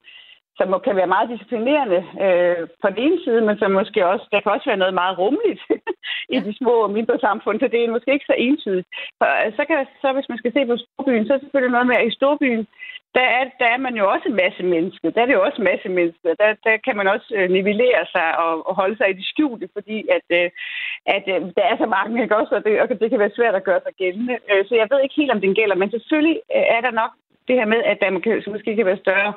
[0.58, 4.40] som kan være meget disciplinerende øh, på den ene side, men som måske også, der
[4.42, 5.62] kan også være noget meget rummeligt
[6.36, 8.88] i de små og mindre samfund, så det er måske ikke så entydigt.
[9.20, 11.76] For, øh, så, kan, så hvis man skal se på storbyen, så er det selvfølgelig
[11.76, 12.68] noget med, at i storbyen,
[13.18, 15.10] der er, der er man jo også en masse mennesker.
[15.10, 16.30] Der er det jo også en masse mennesker.
[16.42, 19.68] Der, der kan man også øh, nivellere sig og, og holde sig i det skjulte,
[19.78, 20.50] fordi at, øh,
[21.16, 22.56] at øh, der er så mange, ikke også?
[22.56, 24.36] Og det, og det kan være svært at gøre sig gældende.
[24.52, 27.12] Øh, så jeg ved ikke helt, om den gælder, men selvfølgelig øh, er der nok
[27.48, 29.34] det her med, at der måske, måske kan være større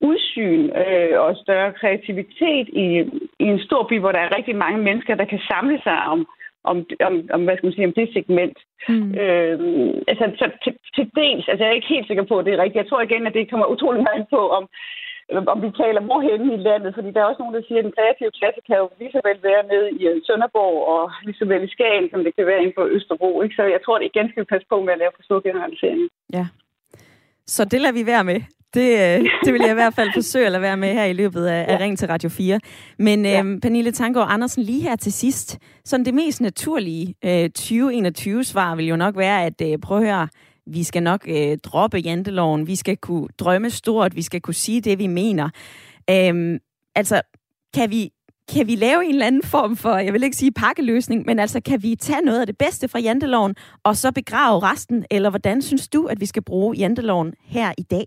[0.00, 2.86] udsyn øh, og større kreativitet i,
[3.44, 6.26] i en stor by, hvor der er rigtig mange mennesker, der kan samle sig om,
[6.64, 6.76] om,
[7.08, 8.58] om, om hvad skal man sige, om det segment.
[8.88, 9.14] Mm.
[9.22, 9.58] Øh,
[10.10, 12.62] altså, så til, til dels, altså jeg er ikke helt sikker på, at det er
[12.62, 12.82] rigtigt.
[12.82, 14.64] Jeg tror igen, at det kommer utrolig meget på, om,
[15.54, 17.96] om vi taler hvorhenne i landet, fordi der er også nogen, der siger, at den
[17.98, 21.44] kreative klasse kan jo lige så vel være nede i øh, Sønderborg og lige så
[21.52, 23.42] vel i Skagen, som det kan være inde på Østerbro.
[23.42, 23.56] Ikke?
[23.58, 26.00] Så jeg tror, det igen skal vi passe på med at lave for stor generalisering.
[26.38, 26.46] Ja,
[27.50, 28.40] så det lader vi være med.
[28.74, 31.12] Det, øh, det vil jeg i hvert fald forsøge at lade være med her i
[31.12, 31.74] løbet af, ja.
[31.74, 32.60] af Ring til Radio 4.
[32.98, 33.38] Men ja.
[33.38, 38.86] øhm, Pernille Tangård Andersen, lige her til sidst, sådan det mest naturlige øh, 2021-svar vil
[38.86, 40.28] jo nok være, at øh, prøv at høre,
[40.66, 44.80] vi skal nok øh, droppe janteloven, vi skal kunne drømme stort, vi skal kunne sige
[44.80, 45.48] det, vi mener.
[46.10, 46.58] Øhm,
[46.94, 47.22] altså,
[47.74, 48.10] kan vi
[48.52, 51.58] kan vi lave en eller anden form for, jeg vil ikke sige pakkeløsning, men altså
[51.68, 55.62] kan vi tage noget af det bedste fra janteloven, og så begrave resten, eller hvordan
[55.62, 58.06] synes du, at vi skal bruge janteloven her i dag?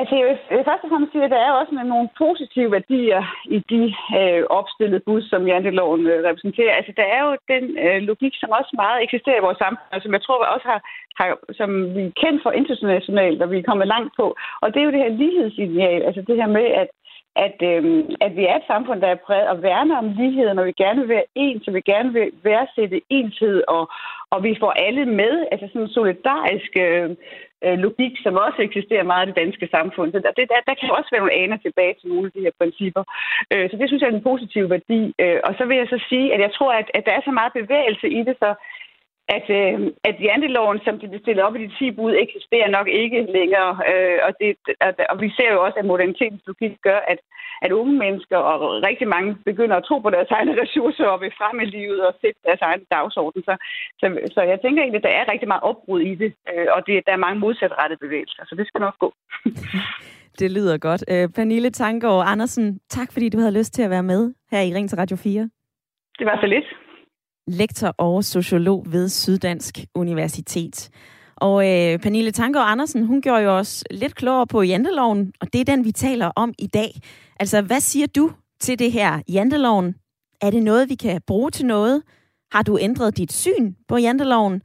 [0.00, 3.22] Altså, jeg vil først og fremmest sige, at der er også nogle positive værdier
[3.56, 3.82] i de
[4.18, 6.74] øh, opstillede bus, som janteloven øh, repræsenterer.
[6.78, 10.00] Altså, der er jo den øh, logik, som også meget eksisterer i vores samfund, og
[10.02, 10.80] som jeg tror vi også har,
[11.18, 11.26] har,
[11.60, 14.26] som vi er kendt for internationalt, og vi er kommet langt på.
[14.62, 16.88] Og det er jo det her lighedsideal, altså det her med, at
[17.46, 20.66] at, øh, at vi er et samfund, der er præget og værner om ligheden, og
[20.66, 23.82] vi gerne vil være ens, så vi gerne vil værdsætte enshed, og,
[24.30, 27.10] og vi får alle med, altså sådan en solidarisk øh,
[27.64, 30.08] øh, logik, som også eksisterer meget i det danske samfund.
[30.12, 32.44] Så der, det, der, der kan også være nogle aner tilbage til nogle af de
[32.46, 33.02] her principper.
[33.52, 35.00] Øh, så det synes jeg er en positiv værdi.
[35.22, 37.32] Øh, og så vil jeg så sige, at jeg tror, at, at der er så
[37.40, 38.50] meget bevægelse i det, så
[39.36, 43.20] at, øh, at janteloven, som de stiller op i de 10 bud, eksisterer nok ikke
[43.38, 43.70] længere.
[43.90, 44.48] Øh, og, det,
[44.86, 47.18] og, og vi ser jo også, at modernitetens logik gør, at,
[47.64, 51.38] at unge mennesker og rigtig mange begynder at tro på deres egne ressourcer og vil
[51.40, 53.42] frem i livet og sætte deres egen dagsorden.
[53.48, 53.54] Så,
[54.00, 56.80] så, så jeg tænker egentlig, at der er rigtig meget opbrud i det, øh, og
[56.86, 59.12] det, der er mange modsatrettede bevægelser, så det skal nok gå.
[60.40, 61.04] det lyder godt.
[61.12, 64.74] Øh, Pernille Tangård Andersen, tak fordi du havde lyst til at være med her i
[64.76, 65.50] Ring til Radio 4.
[66.18, 66.68] Det var så lidt
[67.48, 70.90] lektor og sociolog ved Syddansk Universitet.
[71.36, 75.60] Og øh, Pernille Tanker Andersen, hun gjorde jo også lidt klogere på janteloven, og det
[75.60, 77.00] er den, vi taler om i dag.
[77.40, 78.30] Altså, hvad siger du
[78.60, 79.94] til det her janteloven?
[80.40, 82.02] Er det noget, vi kan bruge til noget?
[82.52, 84.62] Har du ændret dit syn på janteloven?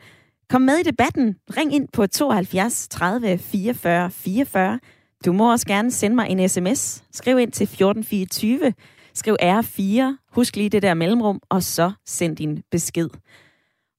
[0.49, 1.35] Kom med i debatten.
[1.57, 4.79] Ring ind på 72 30 44 44.
[5.25, 7.03] Du må også gerne sende mig en sms.
[7.11, 8.73] Skriv ind til 1424.
[9.13, 13.09] Skriv R4, husk lige det der mellemrum, og så send din besked.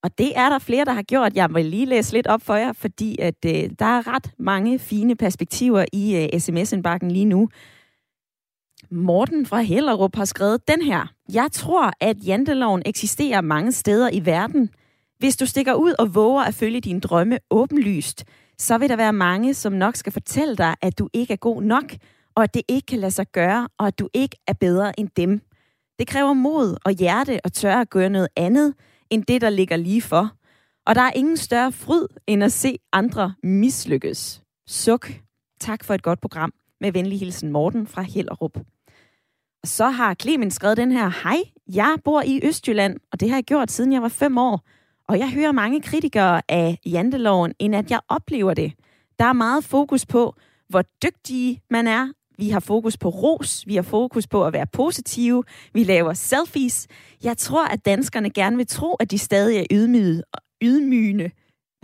[0.02, 1.34] Og det er der flere, der har gjort.
[1.34, 4.78] Jeg vil lige læse lidt op for jer, fordi at, øh, der er ret mange
[4.78, 7.48] fine perspektiver i øh, sms-indbakken lige nu.
[8.90, 11.06] Morten fra Hellerup har skrevet den her.
[11.32, 14.70] Jeg tror, at janteloven eksisterer mange steder i verden.
[15.18, 18.24] Hvis du stikker ud og våger at følge dine drømme åbenlyst,
[18.58, 21.62] så vil der være mange, som nok skal fortælle dig, at du ikke er god
[21.62, 21.84] nok,
[22.36, 25.08] og at det ikke kan lade sig gøre, og at du ikke er bedre end
[25.16, 25.40] dem.
[25.98, 28.74] Det kræver mod og hjerte at tørre at gøre noget andet,
[29.10, 30.30] end det, der ligger lige for.
[30.86, 34.42] Og der er ingen større fryd, end at se andre mislykkes.
[34.66, 35.12] Suk.
[35.60, 36.52] Tak for et godt program.
[36.80, 38.56] Med venlig hilsen Morten fra Hellerup.
[39.62, 41.08] Og så har Clemen skrevet den her.
[41.22, 41.36] Hej,
[41.74, 44.60] jeg bor i Østjylland, og det har jeg gjort siden jeg var fem år.
[45.08, 48.72] Og jeg hører mange kritikere af janteloven, end at jeg oplever det.
[49.18, 50.34] Der er meget fokus på,
[50.68, 54.66] hvor dygtige man er, vi har fokus på ros, vi har fokus på at være
[54.66, 56.86] positive, vi laver selfies.
[57.24, 60.22] Jeg tror, at danskerne gerne vil tro, at de stadig er ydmyge,
[60.62, 61.30] ydmygende.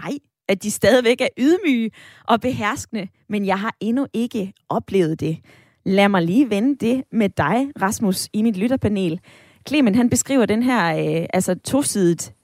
[0.03, 0.13] Nej,
[0.49, 1.91] at de stadigvæk er ydmyge
[2.29, 5.39] og beherskende, men jeg har endnu ikke oplevet det.
[5.85, 9.21] Lad mig lige vende det med dig, Rasmus, i mit lytterpanel.
[9.69, 12.35] Clemen, han beskriver den her øh, altså tosidigt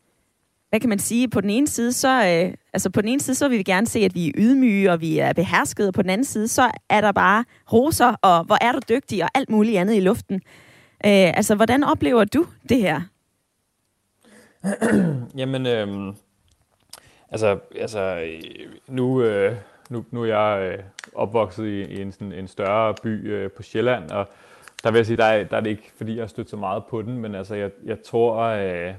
[0.70, 3.35] hvad kan man sige, på den ene side, så, øh, altså på den ene side,
[3.35, 6.02] så vil vi gerne se, at vi er ydmyge, og vi er beherskede, og på
[6.02, 9.50] den anden side, så er der bare roser, og hvor er du dygtig, og alt
[9.50, 10.35] muligt andet i luften.
[11.07, 13.00] Øh, altså, hvordan oplever du det her?
[15.40, 16.14] Jamen, øh,
[17.31, 18.29] altså, altså
[18.88, 19.57] nu, øh,
[19.90, 23.62] nu, nu er jeg øh, opvokset i, i en, sådan, en større by øh, på
[23.62, 24.29] Sjælland, og
[24.83, 26.57] der vil jeg sige, der er, der er det ikke, fordi jeg har stødt så
[26.57, 28.94] meget på den, men altså, jeg, jeg tror, øh,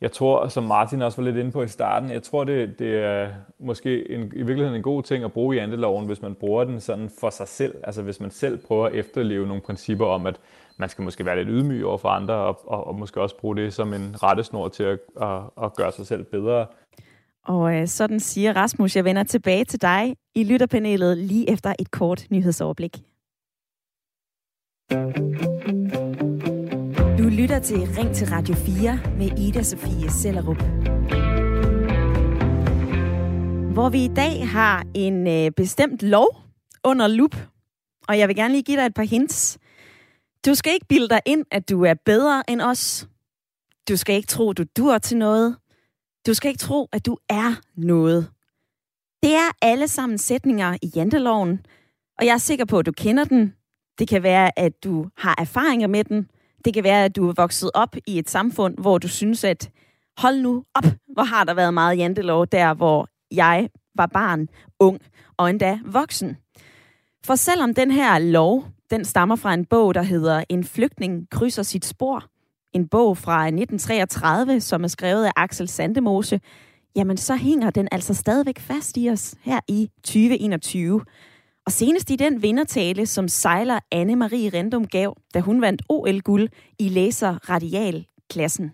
[0.00, 3.04] jeg tror, som Martin også var lidt inde på i starten, jeg tror, det, det
[3.04, 3.28] er
[3.60, 6.80] måske en, i virkeligheden en god ting at bruge i andeloven, hvis man bruger den
[6.80, 7.74] sådan for sig selv.
[7.84, 10.40] Altså hvis man selv prøver at efterleve nogle principper om, at
[10.76, 13.56] man skal måske være lidt ydmyg over for andre, og, og, og måske også bruge
[13.56, 16.66] det som en rettesnor til at, at, at gøre sig selv bedre.
[17.44, 21.90] Og øh, sådan siger Rasmus, jeg vender tilbage til dig i lytterpanelet lige efter et
[21.90, 22.96] kort nyhedsoverblik.
[27.38, 30.56] Lytter til Ring til Radio 4 med Ida Sofie Sellerup.
[33.72, 36.28] Hvor vi i dag har en øh, bestemt lov
[36.84, 37.36] under lup.
[38.08, 39.58] Og jeg vil gerne lige give dig et par hints.
[40.46, 43.08] Du skal ikke bilde dig ind, at du er bedre end os.
[43.88, 45.56] Du skal ikke tro, du dur til noget.
[46.26, 48.30] Du skal ikke tro, at du er noget.
[49.22, 51.66] Det er alle sammen sætninger i janteloven,
[52.18, 53.54] og jeg er sikker på, at du kender den.
[53.98, 56.28] Det kan være, at du har erfaringer med den.
[56.64, 59.70] Det kan være, at du er vokset op i et samfund, hvor du synes, at
[60.18, 64.48] hold nu op, hvor har der været meget jantelov der, hvor jeg var barn,
[64.80, 65.00] ung
[65.36, 66.36] og endda voksen.
[67.24, 71.62] For selvom den her lov, den stammer fra en bog, der hedder En flygtning krydser
[71.62, 72.24] sit spor,
[72.72, 76.40] en bog fra 1933, som er skrevet af Axel Sandemose,
[76.96, 81.00] jamen så hænger den altså stadigvæk fast i os her i 2021.
[81.68, 86.46] Og senest i den vindertale, som sejler Anne-Marie Rendum gav, da hun vandt OL-guld
[86.84, 88.66] i læser-radial-klassen.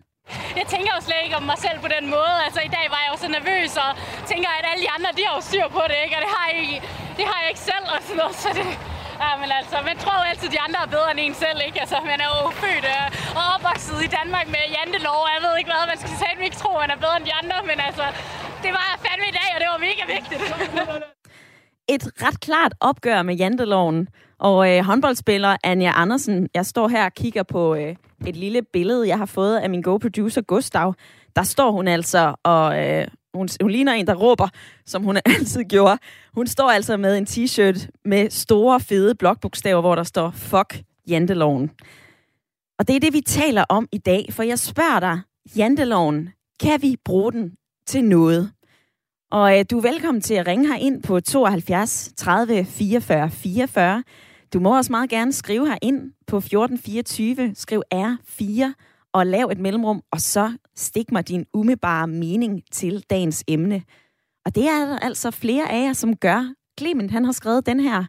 [0.60, 2.34] Jeg tænker jo slet ikke om mig selv på den måde.
[2.46, 3.90] Altså i dag var jeg jo så nervøs og
[4.30, 6.14] tænker, at alle de andre, de har jo styr på det, ikke?
[6.18, 6.78] Og det har jeg ikke,
[7.18, 8.36] det har jeg ikke selv og sådan noget.
[8.44, 8.66] Så det,
[9.22, 11.58] ja, men altså, man tror jo altid, at de andre er bedre end en selv,
[11.68, 11.78] ikke?
[11.84, 15.54] Altså, man er jo født øh, og opvokset i Danmark med jantelov, og jeg ved
[15.60, 17.78] ikke hvad, man skal sige, ikke tro, at man er bedre end de andre, men
[17.88, 18.06] altså,
[18.64, 20.42] det var fandme i dag, og det var mega vigtigt.
[21.88, 24.08] et ret klart opgør med janteloven.
[24.38, 29.08] Og øh, håndboldspiller Anja Andersen, jeg står her og kigger på øh, et lille billede,
[29.08, 30.94] jeg har fået af min go-producer Gustav.
[31.36, 34.48] Der står hun altså, og øh, hun, hun ligner en, der råber,
[34.86, 35.98] som hun altid gjorde.
[36.34, 41.70] Hun står altså med en t-shirt med store, fede blokbogstaver, hvor der står, fuck janteloven.
[42.78, 45.20] Og det er det, vi taler om i dag, for jeg spørger dig,
[45.56, 46.28] janteloven,
[46.60, 47.52] kan vi bruge den
[47.86, 48.52] til noget?
[49.34, 54.04] Og øh, du er velkommen til at ringe her ind på 72 30 44 44.
[54.52, 57.54] Du må også meget gerne skrive her ind på 1424.
[57.54, 58.72] Skriv R4
[59.12, 63.82] og lav et mellemrum, og så stik mig din umiddelbare mening til dagens emne.
[64.46, 66.52] Og det er der altså flere af jer, som gør.
[66.78, 68.04] Clement, han har skrevet den her.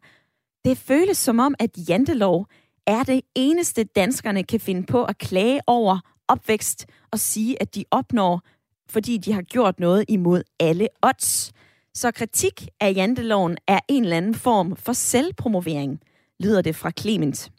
[0.66, 2.48] Det føles som om, at jantelov
[2.88, 7.86] er det eneste, danskerne kan finde på at klage over opvækst og sige, at de
[7.92, 8.42] opnår
[8.90, 11.52] fordi de har gjort noget imod alle odds.
[11.94, 16.00] Så kritik af janteloven er en eller anden form for selvpromovering,
[16.40, 17.52] lyder det fra Clement.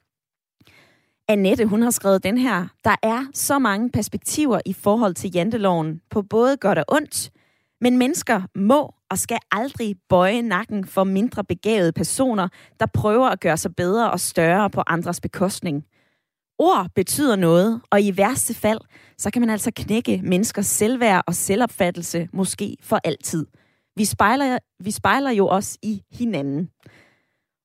[1.29, 2.67] Annette, hun har skrevet den her.
[2.85, 7.31] Der er så mange perspektiver i forhold til janteloven på både godt og ondt,
[7.81, 12.49] men mennesker må og skal aldrig bøje nakken for mindre begavede personer,
[12.81, 15.85] der prøver at gøre sig bedre og større på andres bekostning.
[16.59, 18.79] Ord betyder noget, og i værste fald,
[19.19, 23.47] så kan man altså knække menneskers selvværd og selvopfattelse måske for altid.
[23.97, 26.71] Vi spejler, vi spejler jo også i hinanden.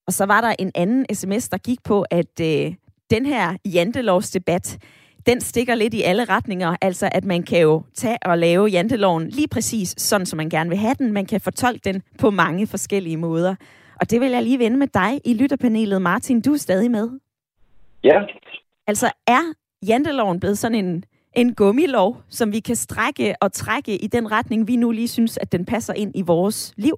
[0.08, 2.74] Og så var der en anden sms, der gik på, at øh,
[3.10, 4.78] den her jantelovsdebat,
[5.26, 6.76] den stikker lidt i alle retninger.
[6.82, 10.70] Altså, at man kan jo tage og lave janteloven lige præcis sådan, som man gerne
[10.70, 11.14] vil have den.
[11.14, 13.56] Man kan fortolke den på mange forskellige måder.
[14.02, 16.02] Og det vil jeg lige vende med dig i lytterpanelet.
[16.02, 17.10] Martin, du er stadig med.
[18.04, 18.20] Ja,
[18.88, 19.44] Altså er
[19.88, 24.68] janteloven blevet sådan en, en gummilov, som vi kan strække og trække i den retning,
[24.68, 26.96] vi nu lige synes, at den passer ind i vores liv?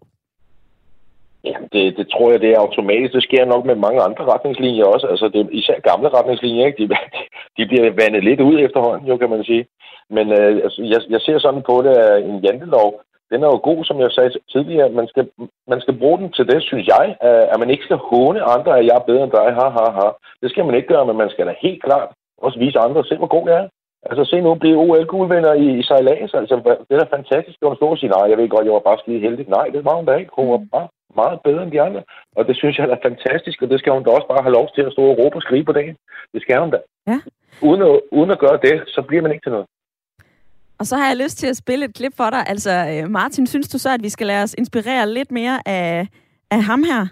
[1.43, 3.13] Ja, det, det tror jeg, det er automatisk.
[3.13, 5.07] Det sker nok med mange andre retningslinjer også.
[5.07, 6.83] Altså, det, især gamle retningslinjer, ikke?
[6.83, 6.87] De,
[7.57, 9.65] de bliver vandet lidt ud efterhånden, jo, kan man sige.
[10.09, 13.01] Men øh, altså, jeg, jeg ser sådan på det, at en jantelov,
[13.33, 14.89] den er jo god, som jeg sagde tidligere.
[14.99, 15.25] Man skal,
[15.71, 17.05] man skal bruge den til det, synes jeg,
[17.53, 19.47] at man ikke skal håne andre, at jeg er bedre end dig.
[19.59, 20.07] Ha, ha, ha.
[20.41, 22.09] Det skal man ikke gøre, men man skal da helt klart
[22.45, 23.67] også vise andre, se hvor god jeg er.
[24.09, 26.33] Altså se nu blive OL-guldvinder i, i sejlads.
[26.33, 26.55] Altså,
[26.87, 27.59] det er da fantastisk.
[27.59, 29.45] Det var stå og sige, nej, jeg ved godt, jeg var bare skide heldig.
[29.57, 30.31] Nej, det var hun da ikke.
[30.37, 30.87] Hun var bare
[31.21, 32.01] meget bedre end de andre.
[32.37, 34.67] Og det synes jeg er fantastisk, og det skal hun da også bare have lov
[34.75, 35.95] til at stå og råbe og skrige på dagen.
[36.33, 36.79] Det skal hun da.
[37.07, 37.17] Ja.
[37.67, 39.67] Uden at, uden at gøre det, så bliver man ikke til noget.
[40.79, 42.47] Og så har jeg lyst til at spille et klip for dig.
[42.47, 46.07] Altså, øh, Martin, synes du så, at vi skal lade os inspirere lidt mere af,
[46.51, 47.07] af ham her?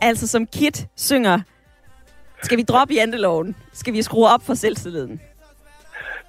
[0.00, 1.40] Altså, som Kit synger,
[2.42, 3.56] skal vi droppe janteloven?
[3.72, 5.20] Skal vi skrue op for selvtilliden?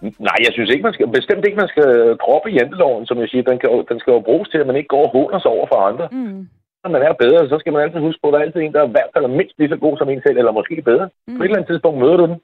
[0.01, 1.89] Nej, jeg synes ikke, man skal, bestemt ikke, man skal
[2.23, 3.43] droppe janteloven, som jeg siger.
[3.43, 5.67] Den, kan, den skal jo bruges til, at man ikke går og håner sig over
[5.71, 6.07] for andre.
[6.11, 6.41] Mm.
[6.83, 8.73] Når man er bedre, så skal man altid huske på, at der er altid en,
[8.73, 11.09] der er i hvert fald mindst lige så god som en selv, eller måske bedre.
[11.27, 11.37] Mm.
[11.37, 12.37] På et eller andet tidspunkt møder du den.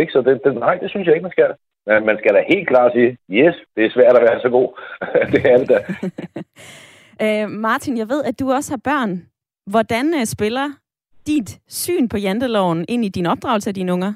[0.00, 0.12] Ikke?
[0.12, 1.50] Så det, det, nej, det synes jeg ikke, man skal.
[1.86, 4.68] Men man skal da helt klart sige, yes, det er svært at være så god.
[5.32, 5.78] det er det da.
[7.24, 9.12] øh, Martin, jeg ved, at du også har børn.
[9.66, 10.66] Hvordan uh, spiller
[11.26, 14.12] dit syn på janteloven ind i din opdragelse af dine unger?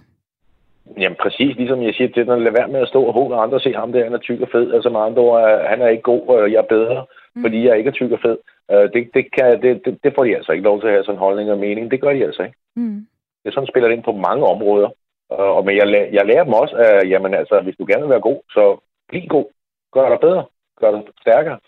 [0.99, 3.57] Jamen præcis, ligesom jeg siger til den, lad være med at stå og håne andre
[3.57, 4.75] og se ham der, han er tyk og fed.
[4.75, 7.43] Altså med andre ord, han er ikke god, og jeg er bedre, mm.
[7.43, 8.39] fordi jeg ikke er tyk og fed.
[8.73, 11.05] Uh, det, det, kan, det, det, det får de altså ikke lov til at have
[11.05, 11.91] sådan holdning og mening.
[11.91, 12.59] Det gør de altså ikke.
[12.77, 13.07] Mm.
[13.45, 14.89] Det sådan, spiller det ind på mange områder.
[15.31, 18.11] Uh, og men jeg, jeg lærer dem også, at jamen, altså, hvis du gerne vil
[18.11, 19.47] være god, så bliv god.
[19.93, 20.45] Gør dig bedre.
[20.81, 21.59] Gør dig stærkere.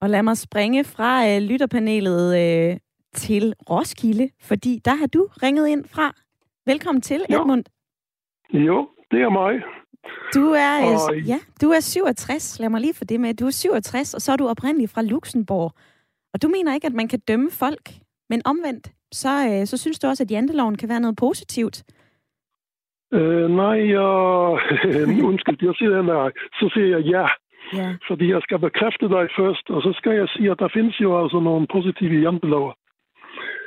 [0.00, 2.76] Og lad mig springe fra uh, lytterpanelet uh,
[3.14, 6.23] til Roskilde, fordi der har du ringet ind fra.
[6.66, 7.64] Velkommen til, Edmund.
[8.52, 9.54] Jo, det er mig.
[10.34, 11.16] Du er, og...
[11.32, 12.60] ja, du er 67.
[12.60, 13.34] Lad mig lige få det med.
[13.34, 15.72] Du er 67, og så er du oprindeligt fra Luxembourg.
[16.34, 17.86] Og du mener ikke, at man kan dømme folk,
[18.30, 21.76] men omvendt, så, øh, så synes du også, at janteloven kan være noget positivt.
[23.12, 24.12] Øh, nej, jeg...
[25.30, 26.30] undskyld, jeg siger nej.
[26.58, 27.26] Så siger jeg ja.
[27.80, 27.96] Ja.
[28.08, 31.22] Fordi jeg skal bekræfte dig først, og så skal jeg sige, at der findes jo
[31.22, 32.72] altså nogle positive jantelover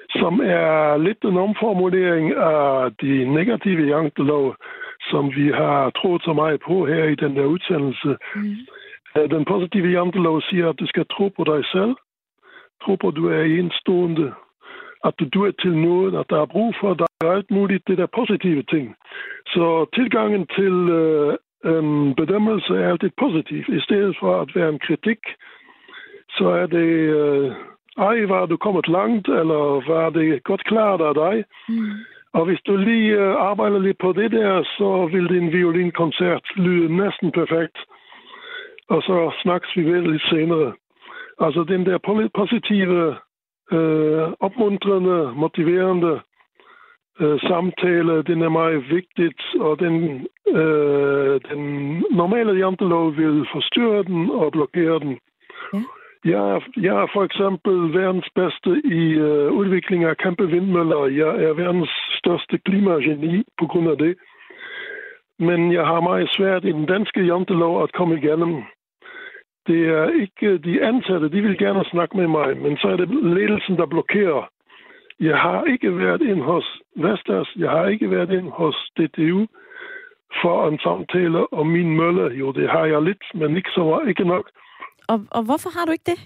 [0.09, 4.55] som er lidt en omformulering af de negative jantelov,
[5.09, 8.17] som vi har troet så meget på her i den der udsendelse.
[8.35, 8.55] Mm.
[9.29, 11.95] Den positive jantelov siger, at du skal tro på dig selv,
[12.83, 14.33] tro på, at du er enstående,
[15.03, 17.97] at du duer til noget, at der er brug for dig, og alt muligt, det
[17.97, 18.95] der positive ting.
[19.47, 21.33] Så tilgangen til øh,
[21.65, 25.19] en bedømmelse er altid positiv, i stedet for at være en kritik,
[26.29, 26.89] så er det
[27.21, 27.51] øh,
[27.97, 31.45] ej, var du kommet langt, eller var det godt klart af dig?
[31.69, 31.91] Mm.
[32.33, 36.95] Og hvis du lige uh, arbejder lidt på det der, så vil din violinkoncert lyde
[36.97, 37.77] næsten perfekt.
[38.89, 40.73] Og så snakkes vi vel lidt senere.
[41.39, 41.97] Altså den der
[42.35, 43.09] positive,
[43.71, 46.19] uh, opmuntrende, motiverende
[47.19, 51.61] uh, samtale, den er meget vigtigt, og den, uh, den
[52.11, 55.19] normale jantelov vil forstyrre den og blokere den.
[55.73, 55.79] Ja.
[56.33, 61.05] Jeg, jeg er for eksempel verdens bedste i øh, udvikling af kæmpe vindmøller.
[61.05, 64.15] Jeg er verdens største klimageni på grund af det.
[65.39, 68.63] Men jeg har meget svært i den danske jantelov at komme igennem.
[69.67, 73.09] Det er ikke de ansatte, de vil gerne snakke med mig, men så er det
[73.09, 74.49] ledelsen, der blokerer.
[75.19, 79.45] Jeg har ikke været ind hos Vestas, jeg har ikke været ind hos DTU
[80.41, 82.25] for en samtale om min mølle.
[82.41, 84.49] Jo, det har jeg lidt, men ikke, så, ikke nok.
[85.07, 86.19] Og, og hvorfor har du ikke det?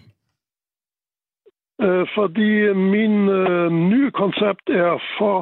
[1.86, 5.38] Øh, fordi min øh, nye koncept er for,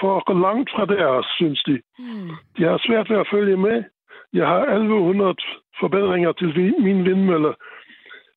[0.00, 1.80] for langt fra deres, synes de.
[1.98, 2.30] Mm.
[2.56, 3.84] De har svært ved at følge med.
[4.32, 5.34] Jeg har 1100
[5.80, 7.54] forbedringer til min vindmølle,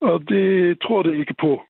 [0.01, 1.61] og det tror det ikke på.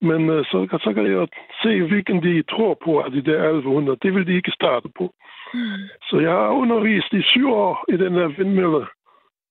[0.00, 1.28] Men øh, så, så kan jeg
[1.62, 3.98] se, hvilken de tror på af de der 1100.
[4.02, 5.14] Det vil de ikke starte på.
[5.54, 5.60] Mm.
[6.08, 8.86] Så jeg har undervist i syv år i den der vindmølle.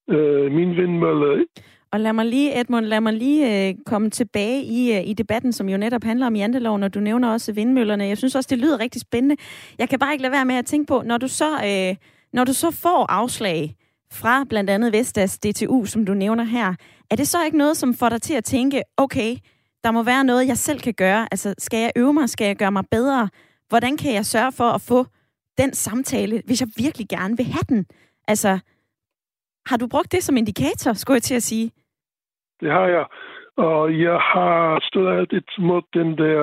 [0.09, 1.45] Øh, min vindmølle
[1.91, 5.53] og lad mig lige, Edmund, lad mig lige øh, komme tilbage i, øh, i debatten,
[5.53, 8.05] som jo netop handler om janteloven, og du nævner også vindmøllerne.
[8.05, 9.35] Jeg synes også, det lyder rigtig spændende.
[9.77, 11.95] Jeg kan bare ikke lade være med at tænke på, når du så, øh,
[12.33, 13.75] når du så får afslag
[14.11, 16.75] fra blandt andet Vestas DTU, som du nævner her,
[17.11, 19.37] er det så ikke noget, som får dig til at tænke, okay,
[19.83, 21.27] der må være noget, jeg selv kan gøre.
[21.31, 22.29] Altså, skal jeg øve mig?
[22.29, 23.29] Skal jeg gøre mig bedre?
[23.69, 25.05] Hvordan kan jeg sørge for at få
[25.57, 27.85] den samtale, hvis jeg virkelig gerne vil have den?
[28.27, 28.59] Altså,
[29.65, 31.71] har du brugt det som indikator, skulle jeg til at sige?
[32.61, 33.05] Det har jeg.
[33.57, 36.41] Og jeg har stået lidt mod den der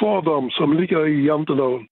[0.00, 1.88] fordom, som ligger i janteloven.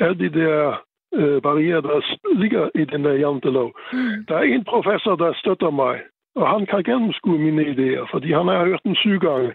[0.00, 0.82] Alle de der
[1.14, 1.96] øh, barriere, der
[2.42, 3.70] ligger i den der jantelov.
[3.92, 4.24] Mm.
[4.28, 6.00] Der er en professor, der støtter mig,
[6.34, 9.54] og han kan gennemskue mine idéer, fordi han har hørt den syv gange.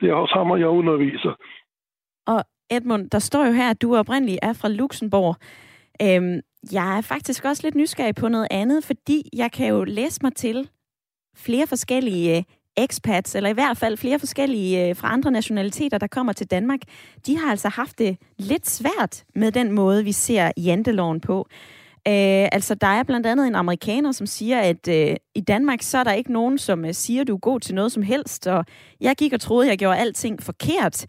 [0.00, 1.34] Det er også ham, jeg underviser.
[2.26, 5.36] Og Edmund, der står jo her, at du oprindeligt er fra Luxembourg.
[6.02, 6.40] Øhm,
[6.72, 10.34] jeg er faktisk også lidt nysgerrig på noget andet, fordi jeg kan jo læse mig
[10.34, 10.68] til,
[11.36, 12.42] flere forskellige øh,
[12.76, 16.80] expats, eller i hvert fald flere forskellige øh, fra andre nationaliteter, der kommer til Danmark,
[17.26, 21.48] de har altså haft det lidt svært med den måde, vi ser janteloven på.
[22.08, 25.98] Øh, altså, der er blandt andet en amerikaner, som siger, at øh, i Danmark, så
[25.98, 28.64] er der ikke nogen, som øh, siger, du er god til noget som helst, og
[29.00, 31.06] jeg gik og troede, jeg gjorde alting forkert.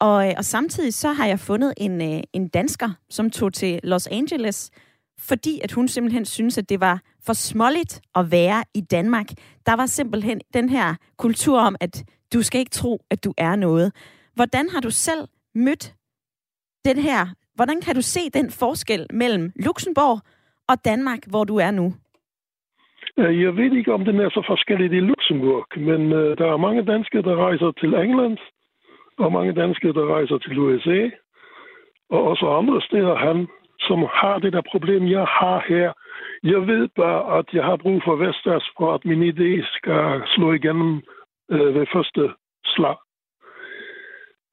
[0.00, 3.80] Og, øh, og samtidig så har jeg fundet en, øh, en dansker, som tog til
[3.82, 4.70] Los Angeles,
[5.18, 9.26] fordi at hun simpelthen synes, at det var for småligt at være i Danmark.
[9.66, 13.56] Der var simpelthen den her kultur om, at du skal ikke tro, at du er
[13.56, 13.92] noget.
[14.34, 15.94] Hvordan har du selv mødt
[16.84, 20.18] den her, hvordan kan du se den forskel mellem Luxembourg
[20.68, 21.94] og Danmark, hvor du er nu?
[23.18, 26.56] Øh, jeg ved ikke, om det er så forskellig i Luxembourg, men øh, der er
[26.66, 28.38] mange danskere, der rejser til England,
[29.18, 31.00] og mange danskere, der rejser til USA,
[32.10, 33.48] og også andre steder hen,
[33.80, 35.92] som har det der problem, jeg har her.
[36.42, 40.52] Jeg ved bare, at jeg har brug for Vestas, for at min idé skal slå
[40.52, 41.02] igennem
[41.48, 42.30] uh, ved første
[42.64, 42.96] slag.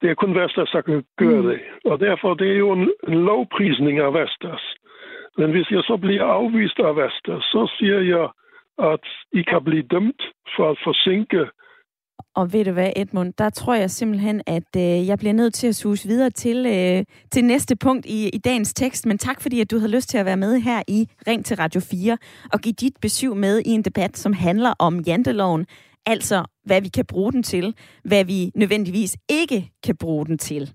[0.00, 1.48] Det er kun Vestas, der kan gøre mm.
[1.48, 1.60] det.
[1.84, 4.74] Og derfor det er jo en, en lovprisning af Vestas.
[5.38, 8.28] Men hvis jeg så bliver afvist af Vestas, så siger jeg,
[8.78, 10.22] at I kan blive dømt
[10.56, 11.46] for at forsinke
[12.36, 15.66] og ved du hvad, Edmund, der tror jeg simpelthen, at øh, jeg bliver nødt til
[15.66, 19.06] at suge videre til, øh, til næste punkt i, i dagens tekst.
[19.06, 21.56] Men tak fordi, at du havde lyst til at være med her i Ring til
[21.56, 22.18] Radio 4
[22.52, 25.66] og give dit besøg med i en debat, som handler om janteloven.
[26.06, 27.74] Altså, hvad vi kan bruge den til,
[28.04, 30.72] hvad vi nødvendigvis ikke kan bruge den til.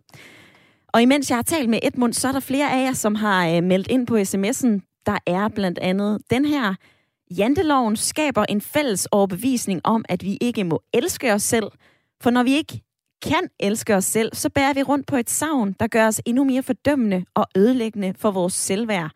[0.88, 3.47] Og imens jeg har talt med Edmund, så er der flere af jer, som har
[3.47, 5.03] øh, meldt ind på sms'en.
[5.05, 6.76] Der er blandt andet den her.
[7.38, 11.71] Janteloven skaber en fælles overbevisning om, at vi ikke må elske os selv.
[12.21, 12.82] For når vi ikke
[13.21, 16.43] kan elske os selv, så bærer vi rundt på et savn, der gør os endnu
[16.43, 19.11] mere fordømmende og ødelæggende for vores selvværd.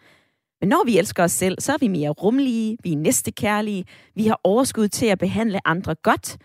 [0.61, 3.85] Men når vi elsker os selv, så er vi mere rummelige, vi er næstekærlige,
[4.15, 6.37] vi har overskud til at behandle andre godt,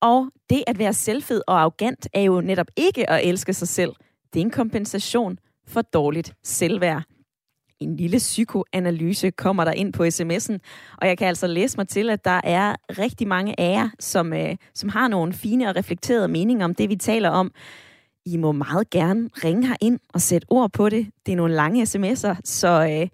[0.00, 3.92] og det at være selvfed og arrogant er jo netop ikke at elske sig selv.
[4.32, 7.02] Det er en kompensation for dårligt selvværd.
[7.80, 10.58] En lille psykoanalyse kommer der ind på sms'en,
[11.00, 14.32] og jeg kan altså læse mig til, at der er rigtig mange af jer, som,
[14.32, 17.52] øh, som har nogle fine og reflekterede meninger om det, vi taler om.
[18.26, 21.06] I må meget gerne ringe her ind og sætte ord på det.
[21.26, 23.08] Det er nogle lange sms'er, så øh,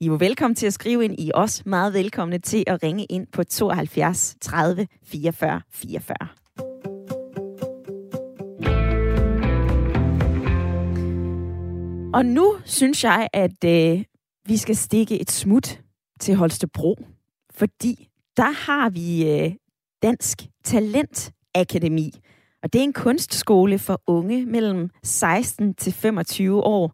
[0.00, 1.20] I er velkommen til at skrive ind.
[1.20, 6.45] I er også meget velkomne til at ringe ind på 72 30 44 44.
[12.16, 14.04] Og nu synes jeg, at øh,
[14.46, 15.80] vi skal stikke et smut
[16.20, 16.98] til Holstebro,
[17.50, 19.52] fordi der har vi øh,
[20.02, 22.10] Dansk Talent Akademi.
[22.62, 26.92] Og det er en kunstskole for unge mellem 16 til 25 år.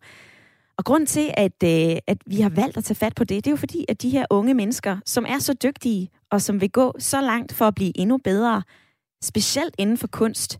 [0.76, 3.46] Og grund til, at, øh, at vi har valgt at tage fat på det, det
[3.46, 6.70] er jo fordi, at de her unge mennesker, som er så dygtige, og som vil
[6.70, 8.62] gå så langt for at blive endnu bedre,
[9.22, 10.58] specielt inden for kunst,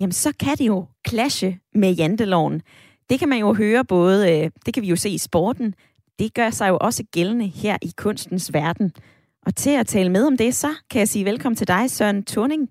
[0.00, 2.62] jamen så kan det jo clashe med janteloven.
[3.10, 5.74] Det kan man jo høre både, øh, det kan vi jo se i sporten,
[6.18, 8.92] det gør sig jo også gældende her i kunstens verden.
[9.46, 12.24] Og til at tale med om det, så kan jeg sige velkommen til dig, Søren
[12.24, 12.68] Thorning.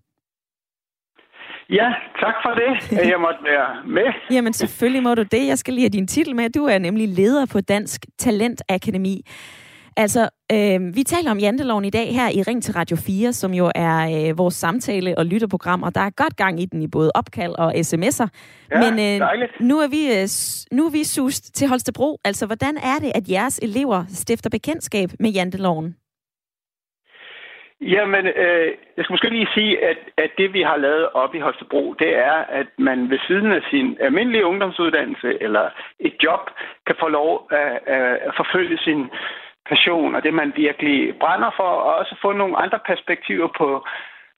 [1.70, 4.14] Ja, tak for det, at jeg måtte være med.
[4.36, 5.48] Jamen selvfølgelig må du det.
[5.48, 6.50] Jeg skal lige have din titel med.
[6.50, 9.22] Du er nemlig leder på Dansk Talent Akademi.
[9.98, 13.54] Altså, øh, vi taler om janteloven i dag her i Ring til Radio 4, som
[13.54, 16.88] jo er øh, vores samtale- og lytterprogram, og der er godt gang i den i
[16.88, 18.28] både opkald og sms'er.
[18.72, 20.28] Ja, Men øh, nu er vi øh,
[20.78, 22.18] nu er vi sust til Holstebro.
[22.26, 25.96] Altså, hvordan er det, at jeres elever stifter bekendtskab med janteloven?
[27.82, 28.68] Jamen, øh,
[28.98, 32.16] jeg skal måske lige sige, at, at det, vi har lavet op i Holstebro, det
[32.18, 35.70] er, at man ved siden af sin almindelige ungdomsuddannelse eller
[36.00, 36.50] et job,
[36.88, 37.94] kan få lov at,
[38.28, 39.10] at forfølge sin
[39.70, 43.86] passion og det, man virkelig brænder for, og også få nogle andre perspektiver på,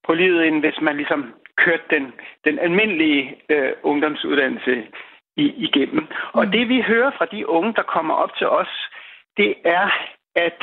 [0.06, 2.14] på livet, end hvis man ligesom kørte den,
[2.46, 4.84] den almindelige øh, ungdomsuddannelse
[5.38, 6.08] i, igennem.
[6.34, 6.52] Og mm.
[6.52, 8.72] det, vi hører fra de unge, der kommer op til os,
[9.38, 9.90] det er,
[10.36, 10.60] at,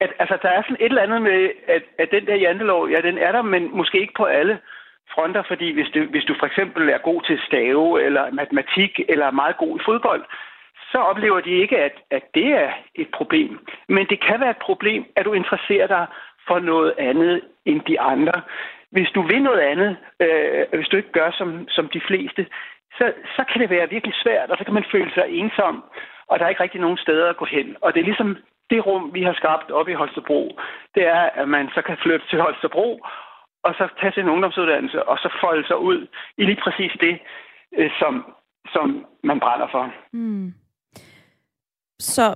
[0.00, 3.00] at altså, der er sådan et eller andet med, at, at den der jantelov, ja,
[3.00, 4.58] den er der, men måske ikke på alle
[5.14, 9.26] fronter, fordi hvis du, hvis du for eksempel er god til stave eller matematik, eller
[9.26, 10.24] er meget god i fodbold,
[10.92, 13.66] så oplever de ikke, at, at det er et problem.
[13.88, 16.06] Men det kan være et problem, at du interesserer dig
[16.48, 18.42] for noget andet end de andre.
[18.90, 22.46] Hvis du vil noget andet, øh, hvis du ikke gør som, som de fleste,
[22.98, 25.84] så, så kan det være virkelig svært, og så kan man føle sig ensom,
[26.28, 27.76] og der er ikke rigtig nogen steder at gå hen.
[27.82, 28.36] Og det er ligesom
[28.70, 30.58] det rum, vi har skabt op i Holstebro,
[30.94, 33.00] det er, at man så kan flytte til Holstebro,
[33.62, 36.06] og så tage sin ungdomsuddannelse, og så folde sig ud
[36.38, 37.18] i lige præcis det,
[37.78, 38.34] øh, som,
[38.72, 39.92] som man brænder for.
[40.12, 40.54] Mm.
[42.00, 42.34] Så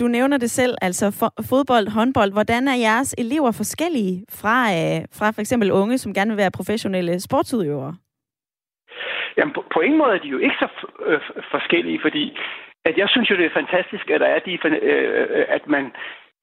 [0.00, 2.32] du nævner det selv, altså for, fodbold, håndbold.
[2.32, 6.58] Hvordan er jeres elever forskellige fra, øh, fra for eksempel unge, som gerne vil være
[6.58, 7.94] professionelle sportsudøvere?
[9.36, 10.68] Jamen, på, på en måde er de jo ikke så
[11.06, 11.20] øh,
[11.50, 12.38] forskellige, fordi
[12.84, 15.84] at jeg synes jo, det er fantastisk, at der er de, øh, øh at man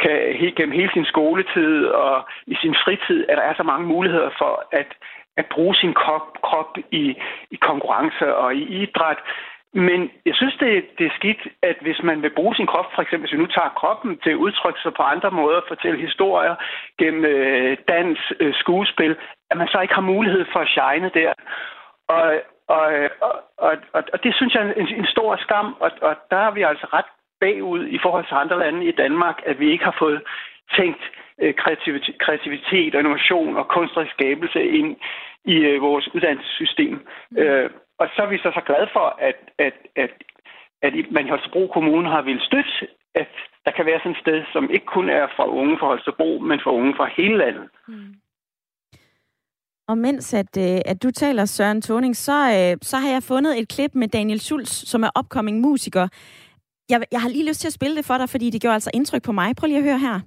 [0.03, 2.15] kan helt, gennem hele sin skoletid og
[2.47, 4.89] i sin fritid, at der er så mange muligheder for at,
[5.37, 7.03] at bruge sin krop, krop i,
[7.51, 9.19] i konkurrence og i idræt.
[9.73, 13.01] Men jeg synes, det, det er skidt, at hvis man vil bruge sin krop, for
[13.01, 16.55] eksempel hvis vi nu tager kroppen til at udtrykke sig på andre måder, fortælle historier
[16.99, 19.15] gennem øh, dans, øh, skuespil,
[19.51, 21.33] at man så ikke har mulighed for at shine der.
[22.07, 22.85] Og, og,
[23.57, 26.51] og, og, og det synes jeg er en, en stor skam, og, og der er
[26.51, 27.09] vi altså ret
[27.39, 30.21] bagud i forhold til andre lande i Danmark, at vi ikke har fået
[30.77, 31.03] tænkt
[31.41, 34.95] øh, kreativitet, kreativitet og innovation og kunstnerisk skabelse ind
[35.45, 37.07] i øh, vores uddannelsessystem.
[37.37, 37.69] Øh,
[38.01, 40.13] og så er vi så så glade for, at, at, at,
[40.85, 42.73] at man i Holstebro Kommune har vil støtte,
[43.15, 43.31] at
[43.65, 46.59] der kan være sådan et sted, som ikke kun er for unge fra Holstebro, men
[46.63, 47.67] for unge fra hele landet.
[47.87, 48.13] Mm.
[49.87, 53.59] Og mens at, øh, at du taler, Søren Toning, så, øh, så har jeg fundet
[53.59, 56.07] et klip med Daniel Schulz, som er opkommende musiker.
[56.89, 58.91] Jeg, jeg har lige lyst til at spille det for dig, fordi det gjorde altså
[58.93, 59.55] indtryk på mig.
[59.55, 60.19] Prøv lige at høre her.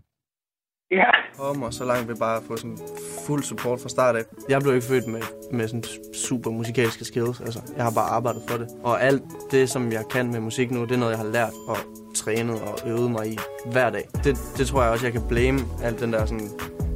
[0.90, 1.10] Ja.
[1.38, 2.78] Om og så langt vi bare få sådan
[3.26, 4.22] fuld support fra start af.
[4.48, 5.20] Jeg blev ikke født med,
[5.52, 7.40] med sådan super musikalske skills.
[7.40, 8.68] Altså, jeg har bare arbejdet for det.
[8.82, 11.52] Og alt det, som jeg kan med musik nu, det er noget, jeg har lært
[11.68, 11.76] og
[12.14, 13.38] trænet og øvet mig i
[13.72, 14.08] hver dag.
[14.24, 16.50] Det, det tror jeg også, jeg kan blame alt den der sådan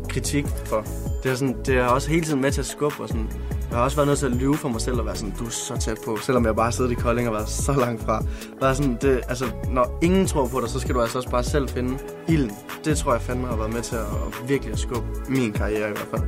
[0.09, 0.85] kritik for.
[1.23, 3.31] Det er, sådan, det er også hele tiden med til at skubbe og sådan
[3.71, 5.45] jeg har også været nødt til at lyve for mig selv og være sådan, du
[5.45, 6.17] er så tæt på.
[6.17, 8.23] Selvom jeg bare sidder i Kolding og været så langt fra.
[8.61, 11.45] Var sådan, det, altså, når ingen tror på dig, så skal du altså også bare
[11.45, 11.99] selv finde
[12.29, 12.53] ilden.
[12.85, 15.93] Det tror jeg fandme har været med til at virkelig at skubbe min karriere i
[15.93, 16.23] hvert fald.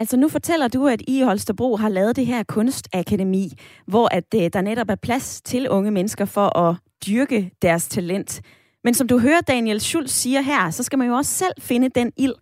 [0.00, 3.52] Altså nu fortæller du, at I i Holstebro har lavet det her kunstakademi,
[3.86, 6.76] hvor at øh, der netop er plads til unge mennesker for at
[7.06, 8.40] dyrke deres talent.
[8.84, 11.88] Men som du hører Daniel Schulz siger her, så skal man jo også selv finde
[11.88, 12.34] den ild.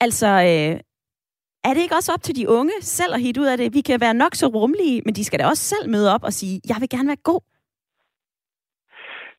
[0.00, 0.80] Altså, øh,
[1.64, 3.74] er det ikke også op til de unge selv at hitte ud af det?
[3.74, 6.32] Vi kan være nok så rummelige, men de skal da også selv møde op og
[6.32, 7.42] sige, jeg vil gerne være god.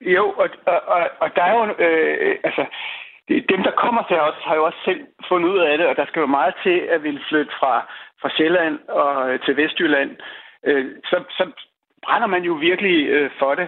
[0.02, 2.66] Jo, og, og, og, og der er jo, øh, altså,
[3.30, 6.06] dem, der kommer til os, har jo også selv fundet ud af det, og der
[6.06, 7.74] skal jo meget til at ville flytte fra,
[8.22, 10.12] fra Sjælland og øh, til Vestjylland.
[10.64, 11.52] Øh, så, så
[12.06, 13.68] brænder man jo virkelig øh, for det.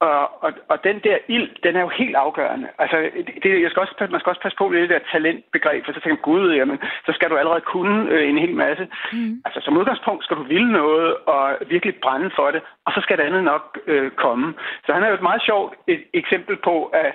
[0.00, 2.68] Og, og, og den der ild, den er jo helt afgørende.
[2.78, 2.96] Altså,
[3.42, 6.00] det, jeg skal også, man skal også passe på med det der talentbegreb, for så
[6.00, 8.88] tænker man, gud, jamen, så skal du allerede kunne øh, en hel masse.
[9.12, 9.42] Mm.
[9.44, 13.18] Altså, som udgangspunkt skal du ville noget og virkelig brænde for det, og så skal
[13.18, 14.54] det andet nok øh, komme.
[14.86, 17.12] Så han er jo et meget sjovt et eksempel på, at,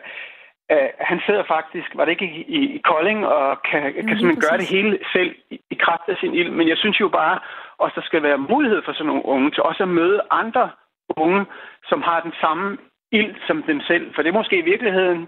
[0.70, 4.46] at han sidder faktisk, var det ikke i, i, Kolding, og kan, mm, kan simpelthen
[4.48, 6.50] gøre det hele selv i, i kraft af sin ild.
[6.50, 7.40] Men jeg synes jo bare,
[7.78, 10.70] også der skal være mulighed for sådan nogle unge til også at møde andre
[11.18, 11.46] unge,
[11.90, 12.78] som har den samme
[13.12, 14.16] ild som dem selv.
[14.16, 15.28] For det er måske i virkeligheden,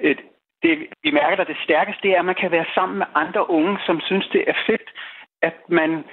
[0.00, 0.20] et,
[0.62, 3.50] det, vi mærker, at det stærkeste det er, at man kan være sammen med andre
[3.50, 4.88] unge, som synes, det er fedt,
[5.42, 6.04] at man,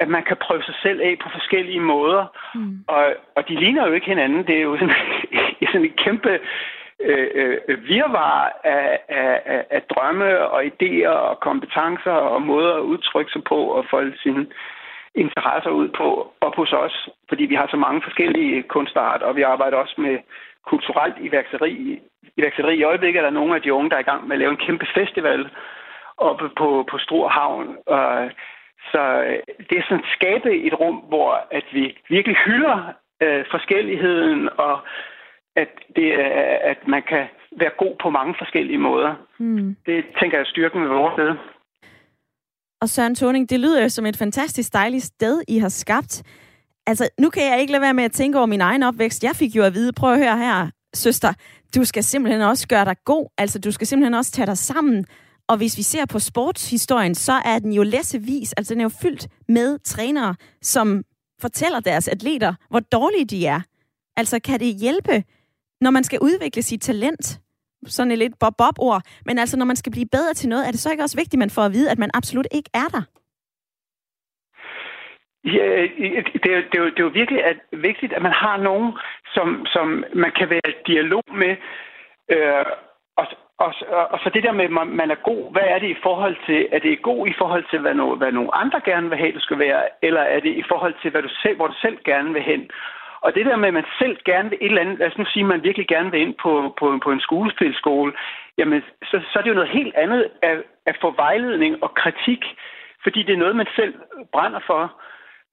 [0.00, 2.24] at man kan prøve sig selv af på forskellige måder.
[2.54, 2.84] Mm.
[2.88, 3.04] Og,
[3.36, 4.46] og de ligner jo ikke hinanden.
[4.46, 4.96] Det er jo sådan,
[5.72, 6.40] sådan et kæmpe
[7.00, 7.28] øh,
[7.68, 13.44] øh, virvar af, af, af drømme og idéer og kompetencer og måder at udtrykke sig
[13.44, 14.46] på og folde sine
[15.14, 19.42] interesser ud på op hos os, fordi vi har så mange forskellige kunstarter, og vi
[19.42, 20.18] arbejder også med
[20.66, 22.00] kulturelt iværksætteri.
[22.36, 22.76] iværksætteri.
[22.76, 24.50] I øjeblikket er der nogle af de unge, der er i gang med at lave
[24.50, 25.50] en kæmpe festival
[26.16, 27.76] oppe på, på Stor Havn.
[27.86, 28.30] Og,
[28.92, 29.38] så øh,
[29.68, 32.92] det er sådan at skabe et rum, hvor at vi virkelig hylder
[33.22, 34.80] øh, forskelligheden, og
[35.56, 37.26] at, det, øh, at man kan
[37.60, 39.14] være god på mange forskellige måder.
[39.38, 39.76] Mm.
[39.86, 41.34] Det tænker jeg er styrken ved vores sted.
[42.84, 46.22] Og Søren Toning, det lyder jo som et fantastisk dejligt sted, I har skabt.
[46.86, 49.24] Altså, nu kan jeg ikke lade være med at tænke over min egen opvækst.
[49.24, 51.32] Jeg fik jo at vide, prøv at høre her, søster,
[51.74, 53.26] du skal simpelthen også gøre dig god.
[53.38, 55.04] Altså, du skal simpelthen også tage dig sammen.
[55.48, 58.92] Og hvis vi ser på sportshistorien, så er den jo læsevis, altså den er jo
[59.02, 61.02] fyldt med trænere, som
[61.40, 63.60] fortæller deres atleter, hvor dårlige de er.
[64.16, 65.24] Altså, kan det hjælpe,
[65.80, 67.40] når man skal udvikle sit talent?
[67.86, 69.02] Sådan et lidt bob-bob-ord.
[69.26, 71.34] Men altså, når man skal blive bedre til noget, er det så ikke også vigtigt,
[71.34, 73.02] at man får at vide, at man absolut ikke er der?
[75.44, 75.66] Ja,
[75.98, 78.92] det, er, det, er det er jo virkelig at, vigtigt, at man har nogen,
[79.34, 81.56] som, som man kan være i dialog med.
[82.34, 82.64] Øh,
[83.16, 83.26] og,
[83.58, 83.74] og,
[84.12, 86.68] og så det der med, at man er god, hvad er det i forhold til,
[86.72, 89.40] er det god i forhold til, hvad, no, hvad nogle andre gerne vil have, du
[89.40, 92.32] skal være, eller er det i forhold til, hvad du selv, hvor du selv gerne
[92.32, 92.70] vil hen?
[93.24, 95.24] Og det der med, at man selv gerne vil et eller andet, lad os nu
[95.24, 98.12] sige, at man virkelig gerne vil ind på, på, på en skuespilskole,
[98.58, 100.56] jamen så, så er det jo noget helt andet at,
[100.86, 102.42] at få vejledning og kritik,
[103.02, 103.94] fordi det er noget, man selv
[104.32, 104.82] brænder for.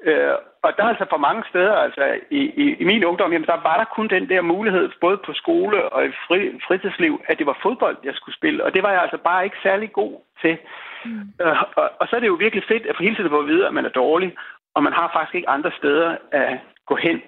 [0.04, 3.48] Øh, og der er altså for mange steder, altså i, i, i min ungdom, jamen
[3.48, 7.38] der var der kun den der mulighed, både på skole og i fri, fritidsliv, at
[7.40, 10.14] det var fodbold, jeg skulle spille, og det var jeg altså bare ikke særlig god
[10.42, 10.58] til.
[11.06, 11.22] Mm.
[11.42, 13.48] Øh, og, og så er det jo virkelig fedt at få hele tiden få at
[13.48, 14.36] vide, at man er dårlig,
[14.76, 17.22] og man har faktisk ikke andre steder at gå hen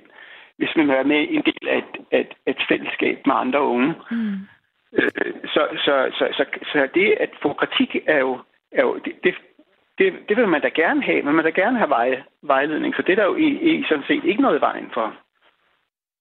[0.58, 3.94] hvis man er med en del af et, et, et fællesskab med andre unge.
[4.12, 4.38] Mm.
[4.98, 8.40] Øh, så, så, så, så, så det at få kritik er jo,
[8.72, 9.34] er jo det, det,
[9.98, 12.96] det, det vil man da gerne have, men man vil da gerne have vej, vejledning,
[12.96, 13.50] så det er der jo i,
[13.80, 15.16] i sådan set ikke noget i vejen for.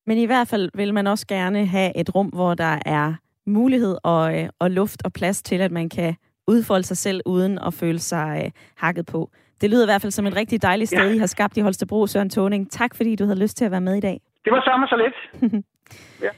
[0.05, 3.13] Men i hvert fald vil man også gerne have et rum, hvor der er
[3.45, 6.15] mulighed og, øh, og luft og plads til, at man kan
[6.47, 9.29] udfolde sig selv uden at føle sig øh, hakket på.
[9.63, 11.15] Det lyder i hvert fald som et rigtig dejligt sted, ja.
[11.15, 12.71] I har skabt i Holstebro, Søren Toning.
[12.71, 14.21] Tak fordi du havde lyst til at være med i dag.
[14.45, 15.63] Det var samme så lidt.
[16.25, 16.29] ja.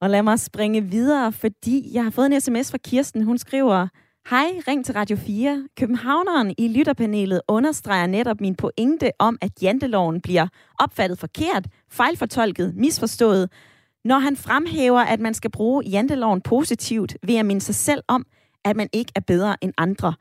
[0.00, 3.22] Og lad mig springe videre, fordi jeg har fået en sms fra Kirsten.
[3.22, 3.88] Hun skriver,
[4.30, 5.68] Hej, ring til Radio 4.
[5.78, 10.46] Københavneren i lytterpanelet understreger netop min pointe om, at janteloven bliver
[10.80, 13.52] opfattet forkert, fejlfortolket, misforstået,
[14.04, 18.26] når han fremhæver, at man skal bruge janteloven positivt ved at minde sig selv om,
[18.64, 20.14] at man ikke er bedre end andre.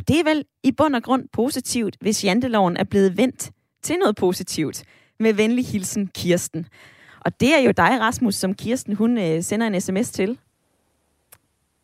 [0.00, 3.50] Og det er vel i bund og grund positivt, hvis janteloven er blevet vendt
[3.82, 4.84] til noget positivt.
[5.18, 6.66] Med venlig hilsen, Kirsten.
[7.20, 10.38] Og det er jo dig, Rasmus, som Kirsten hun øh, sender en sms til.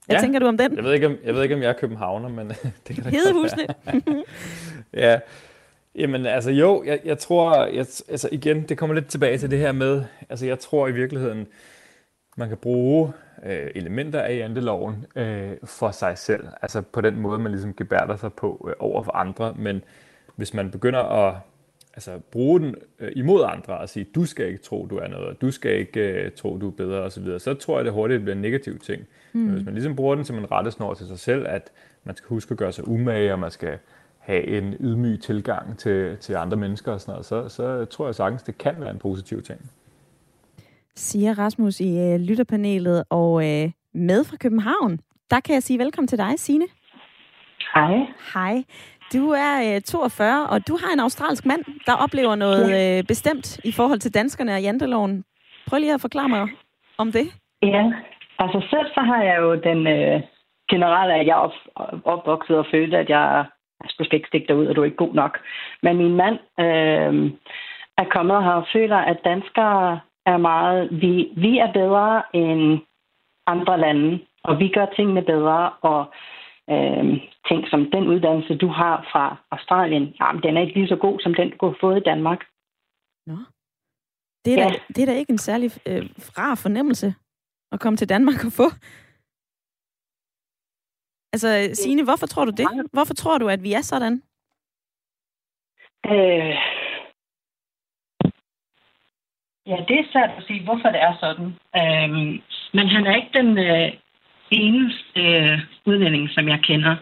[0.06, 0.20] Hvad ja.
[0.20, 0.76] tænker du om den?
[0.76, 2.48] Jeg ved ikke, om jeg, ved ikke, om jeg er københavner, men
[2.88, 3.66] det kan da Hedehusene.
[5.04, 5.18] ja.
[5.94, 9.58] Jamen, altså jo, jeg, jeg tror, jeg, altså igen, det kommer lidt tilbage til det
[9.58, 11.46] her med, altså jeg tror i virkeligheden,
[12.36, 13.12] man kan bruge
[13.46, 18.16] øh, elementer af janteloven øh, for sig selv, altså på den måde, man ligesom gebærder
[18.16, 19.82] sig på øh, over for andre, men
[20.36, 21.34] hvis man begynder at
[21.94, 25.40] altså, bruge den øh, imod andre og sige, du skal ikke tro, du er noget,
[25.40, 28.22] du skal ikke øh, tro, du er bedre osv., så, så tror jeg, det hurtigt
[28.22, 29.02] bliver en negativ ting.
[29.32, 29.40] Mm.
[29.40, 31.72] Men hvis man ligesom bruger den som en rettesnor til sig selv, at
[32.04, 33.78] man skal huske at gøre sig umage, og man skal
[34.18, 38.14] have en ydmyg tilgang til, til andre mennesker og sådan noget, så, så tror jeg
[38.14, 39.70] sagtens, det kan være en positiv ting.
[40.96, 44.98] Siger Rasmus i øh, lytterpanelet, og øh, med fra København,
[45.30, 46.66] der kan jeg sige velkommen til dig, Signe.
[47.74, 47.94] Hej.
[48.34, 48.64] Hej.
[49.12, 53.58] Du er øh, 42, og du har en australsk mand, der oplever noget øh, bestemt
[53.64, 55.24] i forhold til danskerne og janteloven.
[55.68, 56.48] Prøv lige at forklare mig
[56.98, 57.26] om det.
[57.62, 57.92] Ja,
[58.38, 60.20] altså selv så har jeg jo den øh,
[60.70, 61.56] generelle, at jeg er op,
[62.04, 63.44] opvokset og følte, at jeg,
[63.82, 65.38] jeg skulle ikke stikke dig ud, og du er ikke god nok.
[65.82, 67.32] Men min mand øh,
[67.98, 72.80] er kommet og føler, at danskere er meget, vi, vi er bedre end
[73.46, 76.00] andre lande, og vi gør tingene bedre, og
[76.70, 77.04] øh,
[77.48, 81.20] ting som den uddannelse, du har fra Australien, jamen, den er ikke lige så god
[81.20, 82.40] som den, du har fået i Danmark.
[83.26, 83.36] Nå.
[84.44, 84.68] Det er, ja.
[84.68, 87.14] da, det er da ikke en særlig øh, rar fornemmelse
[87.72, 88.68] at komme til Danmark og få.
[91.32, 92.90] Altså, Signe, hvorfor tror du det?
[92.92, 94.22] Hvorfor tror du, at vi er sådan?
[96.06, 96.75] Øh...
[99.66, 101.48] Ja, det er svært at sige, hvorfor det er sådan.
[101.80, 102.42] Øhm,
[102.72, 103.92] men han er ikke den, øh,
[104.50, 106.96] eneste øh, udlænding, som jeg kender,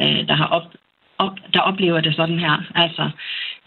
[0.00, 0.62] øh, der har op,
[1.18, 2.62] op, der oplever det sådan her.
[2.74, 3.10] Altså,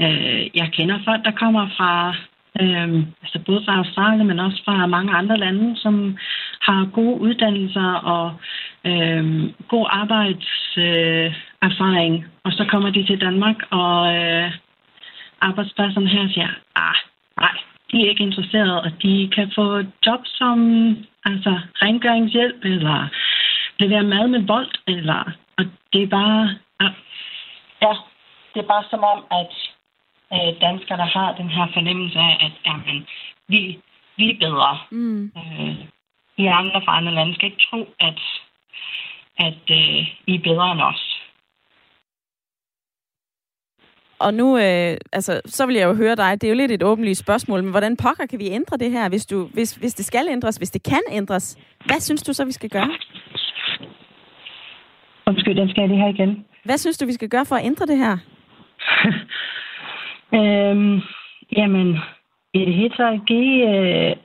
[0.01, 2.15] øh, jeg kender folk, der kommer fra
[2.61, 6.17] øh, altså både fra Australien, men også fra mange andre lande, som
[6.61, 8.33] har gode uddannelser og
[8.85, 14.51] øh, god arbejdserfaring, øh, og så kommer de til Danmark, og øh,
[15.41, 16.95] arbejdspladserne her siger, ah,
[17.39, 17.57] nej,
[17.91, 20.59] de er ikke interesserede, og de kan få job som
[21.25, 23.07] altså rengøringshjælp, eller
[23.79, 26.49] levere mad med vold, eller, og det er bare,
[27.81, 27.93] ja,
[28.53, 29.53] det er bare som om, at
[30.33, 33.07] øh, danskerne har den her fornemmelse af, at jamen,
[33.47, 33.79] vi,
[34.17, 34.77] vi er bedre.
[34.91, 35.31] Mm.
[35.37, 35.75] Øh,
[36.37, 38.19] I andre fra andre lande skal ikke tro, at,
[39.37, 41.16] at øh, I er bedre end os.
[44.19, 46.83] Og nu, øh, altså, så vil jeg jo høre dig, det er jo lidt et
[46.83, 50.05] åbenlyst spørgsmål, men hvordan pokker kan vi ændre det her, hvis, du, hvis, hvis det
[50.05, 51.57] skal ændres, hvis det kan ændres?
[51.85, 52.89] Hvad synes du så, vi skal gøre?
[55.27, 56.45] Undskyld, den skal jeg lige have igen.
[56.63, 58.17] Hvad synes du, vi skal gøre for at ændre det her?
[60.39, 61.01] øhm,
[61.57, 61.97] jamen,
[62.53, 64.15] i det hele taget give, øh,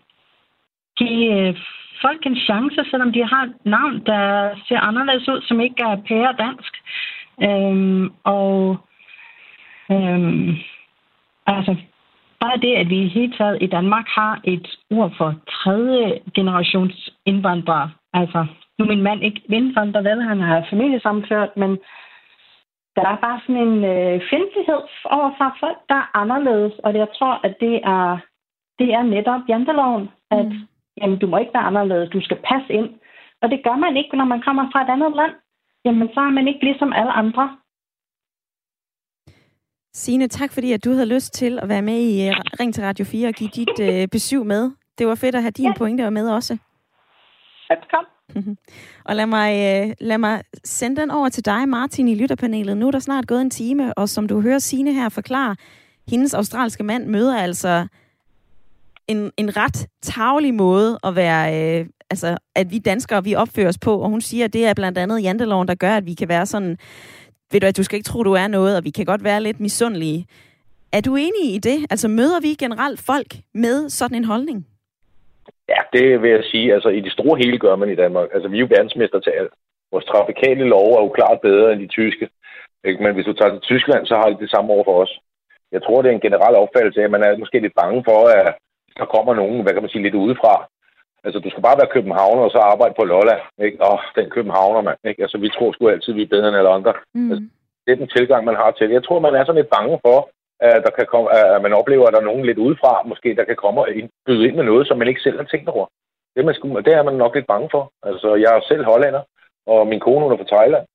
[0.96, 1.56] give øh,
[2.02, 5.96] folk en chance, selvom de har et navn, der ser anderledes ud, som ikke er
[6.08, 6.72] pære dansk.
[7.42, 8.76] Øhm, og
[9.92, 10.50] Øhm,
[11.46, 11.76] altså,
[12.40, 17.10] bare det, at vi i hele taget i Danmark har et ord for tredje generations
[17.26, 17.90] indvandrere.
[18.12, 18.46] Altså,
[18.78, 20.22] nu er min mand ikke indvandrer, vel?
[20.22, 21.70] Han har familiesammenført, men
[22.96, 24.82] der er bare sådan en øh, fjendtlighed
[25.16, 26.72] over for folk, der er anderledes.
[26.84, 28.18] Og jeg tror, at det er,
[28.78, 30.68] det er netop janteloven, at mm.
[31.00, 32.90] jamen, du må ikke være anderledes, du skal passe ind.
[33.42, 35.34] Og det gør man ikke, når man kommer fra et andet land.
[35.84, 37.56] Jamen, så er man ikke ligesom alle andre.
[39.94, 42.84] Signe, tak fordi at du havde lyst til at være med i uh, Ring til
[42.84, 44.70] Radio 4 og give dit uh, besøg med.
[44.98, 45.74] Det var fedt at have din ja.
[45.78, 46.58] pointe med også.
[47.70, 48.58] Velkommen.
[49.04, 52.76] og lad mig, uh, lad mig sende den over til dig, Martin, i lytterpanelet.
[52.76, 55.56] Nu er der snart gået en time, og som du hører Signe her forklare,
[56.08, 57.86] hendes australske mand møder altså
[59.08, 63.78] en, en ret tavlig måde at være, øh, altså, at vi danskere, vi opfører os
[63.78, 63.98] på.
[63.98, 66.46] Og hun siger, at det er blandt andet janteloven, der gør, at vi kan være
[66.46, 66.78] sådan
[67.52, 69.40] ved du at du skal ikke tro, du er noget, og vi kan godt være
[69.42, 70.26] lidt misundelige.
[70.92, 71.78] Er du enig i det?
[71.90, 74.66] Altså møder vi generelt folk med sådan en holdning?
[75.68, 76.74] Ja, det vil jeg sige.
[76.74, 78.28] Altså i det store hele gør man i Danmark.
[78.34, 79.52] Altså vi er jo verdensmester til alt.
[79.92, 82.28] Vores trafikale lov er jo klart bedre end de tyske.
[82.84, 83.02] Ikke?
[83.02, 85.12] Men hvis du tager til Tyskland, så har de det samme over for os.
[85.72, 88.20] Jeg tror, det er en generel opfattelse af, at man er måske lidt bange for,
[88.38, 88.54] at
[88.98, 90.54] der kommer nogen, hvad kan man sige, lidt udefra,
[91.24, 93.42] Altså, du skal bare være københavner og så arbejde på Lolland.
[93.66, 93.76] Ikke?
[93.90, 94.98] Åh, den københavner, mand.
[95.04, 95.22] Ikke?
[95.22, 96.92] Altså, vi tror sgu altid, vi er bedre end alle andre.
[97.14, 97.30] Mm.
[97.30, 97.44] Altså,
[97.84, 98.90] det er den tilgang, man har til.
[98.90, 100.18] Jeg tror, man er sådan lidt bange for,
[100.60, 103.44] at, der kan komme, at man oplever, at der er nogen lidt udefra, måske, der
[103.44, 103.88] kan komme og
[104.26, 105.86] byde ind med noget, som man ikke selv har tænkt over.
[106.36, 107.92] Det, man skulle, det er man nok lidt bange for.
[108.02, 109.22] Altså, jeg er selv hollander,
[109.66, 110.86] og min kone, hun er fra Thailand.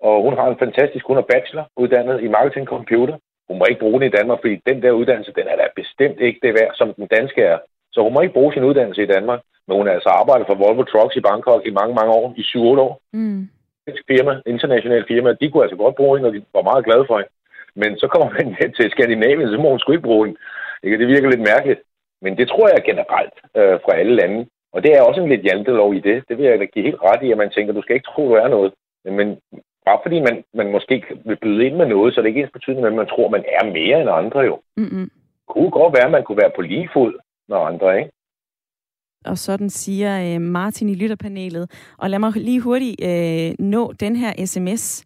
[0.00, 3.16] Og hun har en fantastisk, hun er bachelor uddannet i marketing computer.
[3.48, 6.20] Hun må ikke bruge den i Danmark, fordi den der uddannelse, den er da bestemt
[6.20, 7.58] ikke det værd, som den danske er.
[7.96, 9.40] Så hun må ikke bruge sin uddannelse i Danmark.
[9.66, 12.42] Men hun har altså arbejdet for Volvo Trucks i Bangkok i mange, mange år, i
[12.42, 12.94] 7-8 år.
[13.12, 13.42] Mm.
[14.12, 17.16] Firma, internationalt firma, de kunne altså godt bruge hende, og de var meget glade for
[17.18, 17.32] hende.
[17.82, 18.46] Men så kommer man
[18.78, 20.40] til Skandinavien, så må hun sgu ikke bruge hende.
[20.84, 20.98] Ikke?
[20.98, 21.80] Det virker lidt mærkeligt.
[22.24, 24.46] Men det tror jeg generelt øh, fra alle lande.
[24.74, 26.24] Og det er også en lidt jantelov i det.
[26.28, 28.22] Det vil jeg da give helt ret i, at man tænker, du skal ikke tro,
[28.28, 28.72] du er noget.
[29.18, 29.28] Men
[29.86, 32.56] bare fordi man, man måske vil byde ind med noget, så er det ikke ens
[32.58, 34.54] betydning, at man tror, man er mere end andre jo.
[34.76, 35.06] Mm-hmm.
[35.40, 37.12] Det kunne godt være, at man kunne være på lige fod
[37.48, 38.10] når andre, ikke?
[39.24, 41.70] Og sådan siger øh, Martin i lytterpanelet.
[41.98, 45.04] Og lad mig lige hurtigt øh, nå den her sms.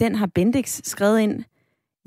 [0.00, 1.44] Den har Bendix skrevet ind.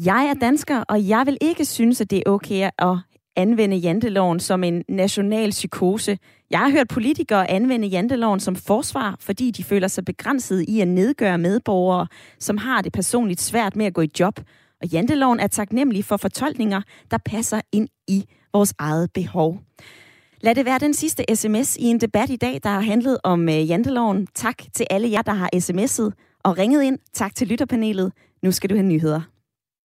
[0.05, 2.97] Jeg er dansker, og jeg vil ikke synes, at det er okay at
[3.35, 6.17] anvende janteloven som en national psykose.
[6.49, 10.87] Jeg har hørt politikere anvende janteloven som forsvar, fordi de føler sig begrænset i at
[10.87, 12.07] nedgøre medborgere,
[12.39, 14.39] som har det personligt svært med at gå i job.
[14.81, 16.81] Og janteloven er taknemmelig for fortolkninger,
[17.11, 18.25] der passer ind i
[18.55, 19.59] vores eget behov.
[20.41, 23.49] Lad det være den sidste sms i en debat i dag, der har handlet om
[23.49, 24.27] øh, janteloven.
[24.35, 26.99] Tak til alle jer, der har sms'et og ringet ind.
[27.13, 28.11] Tak til lytterpanelet.
[28.43, 29.21] Nu skal du have nyheder.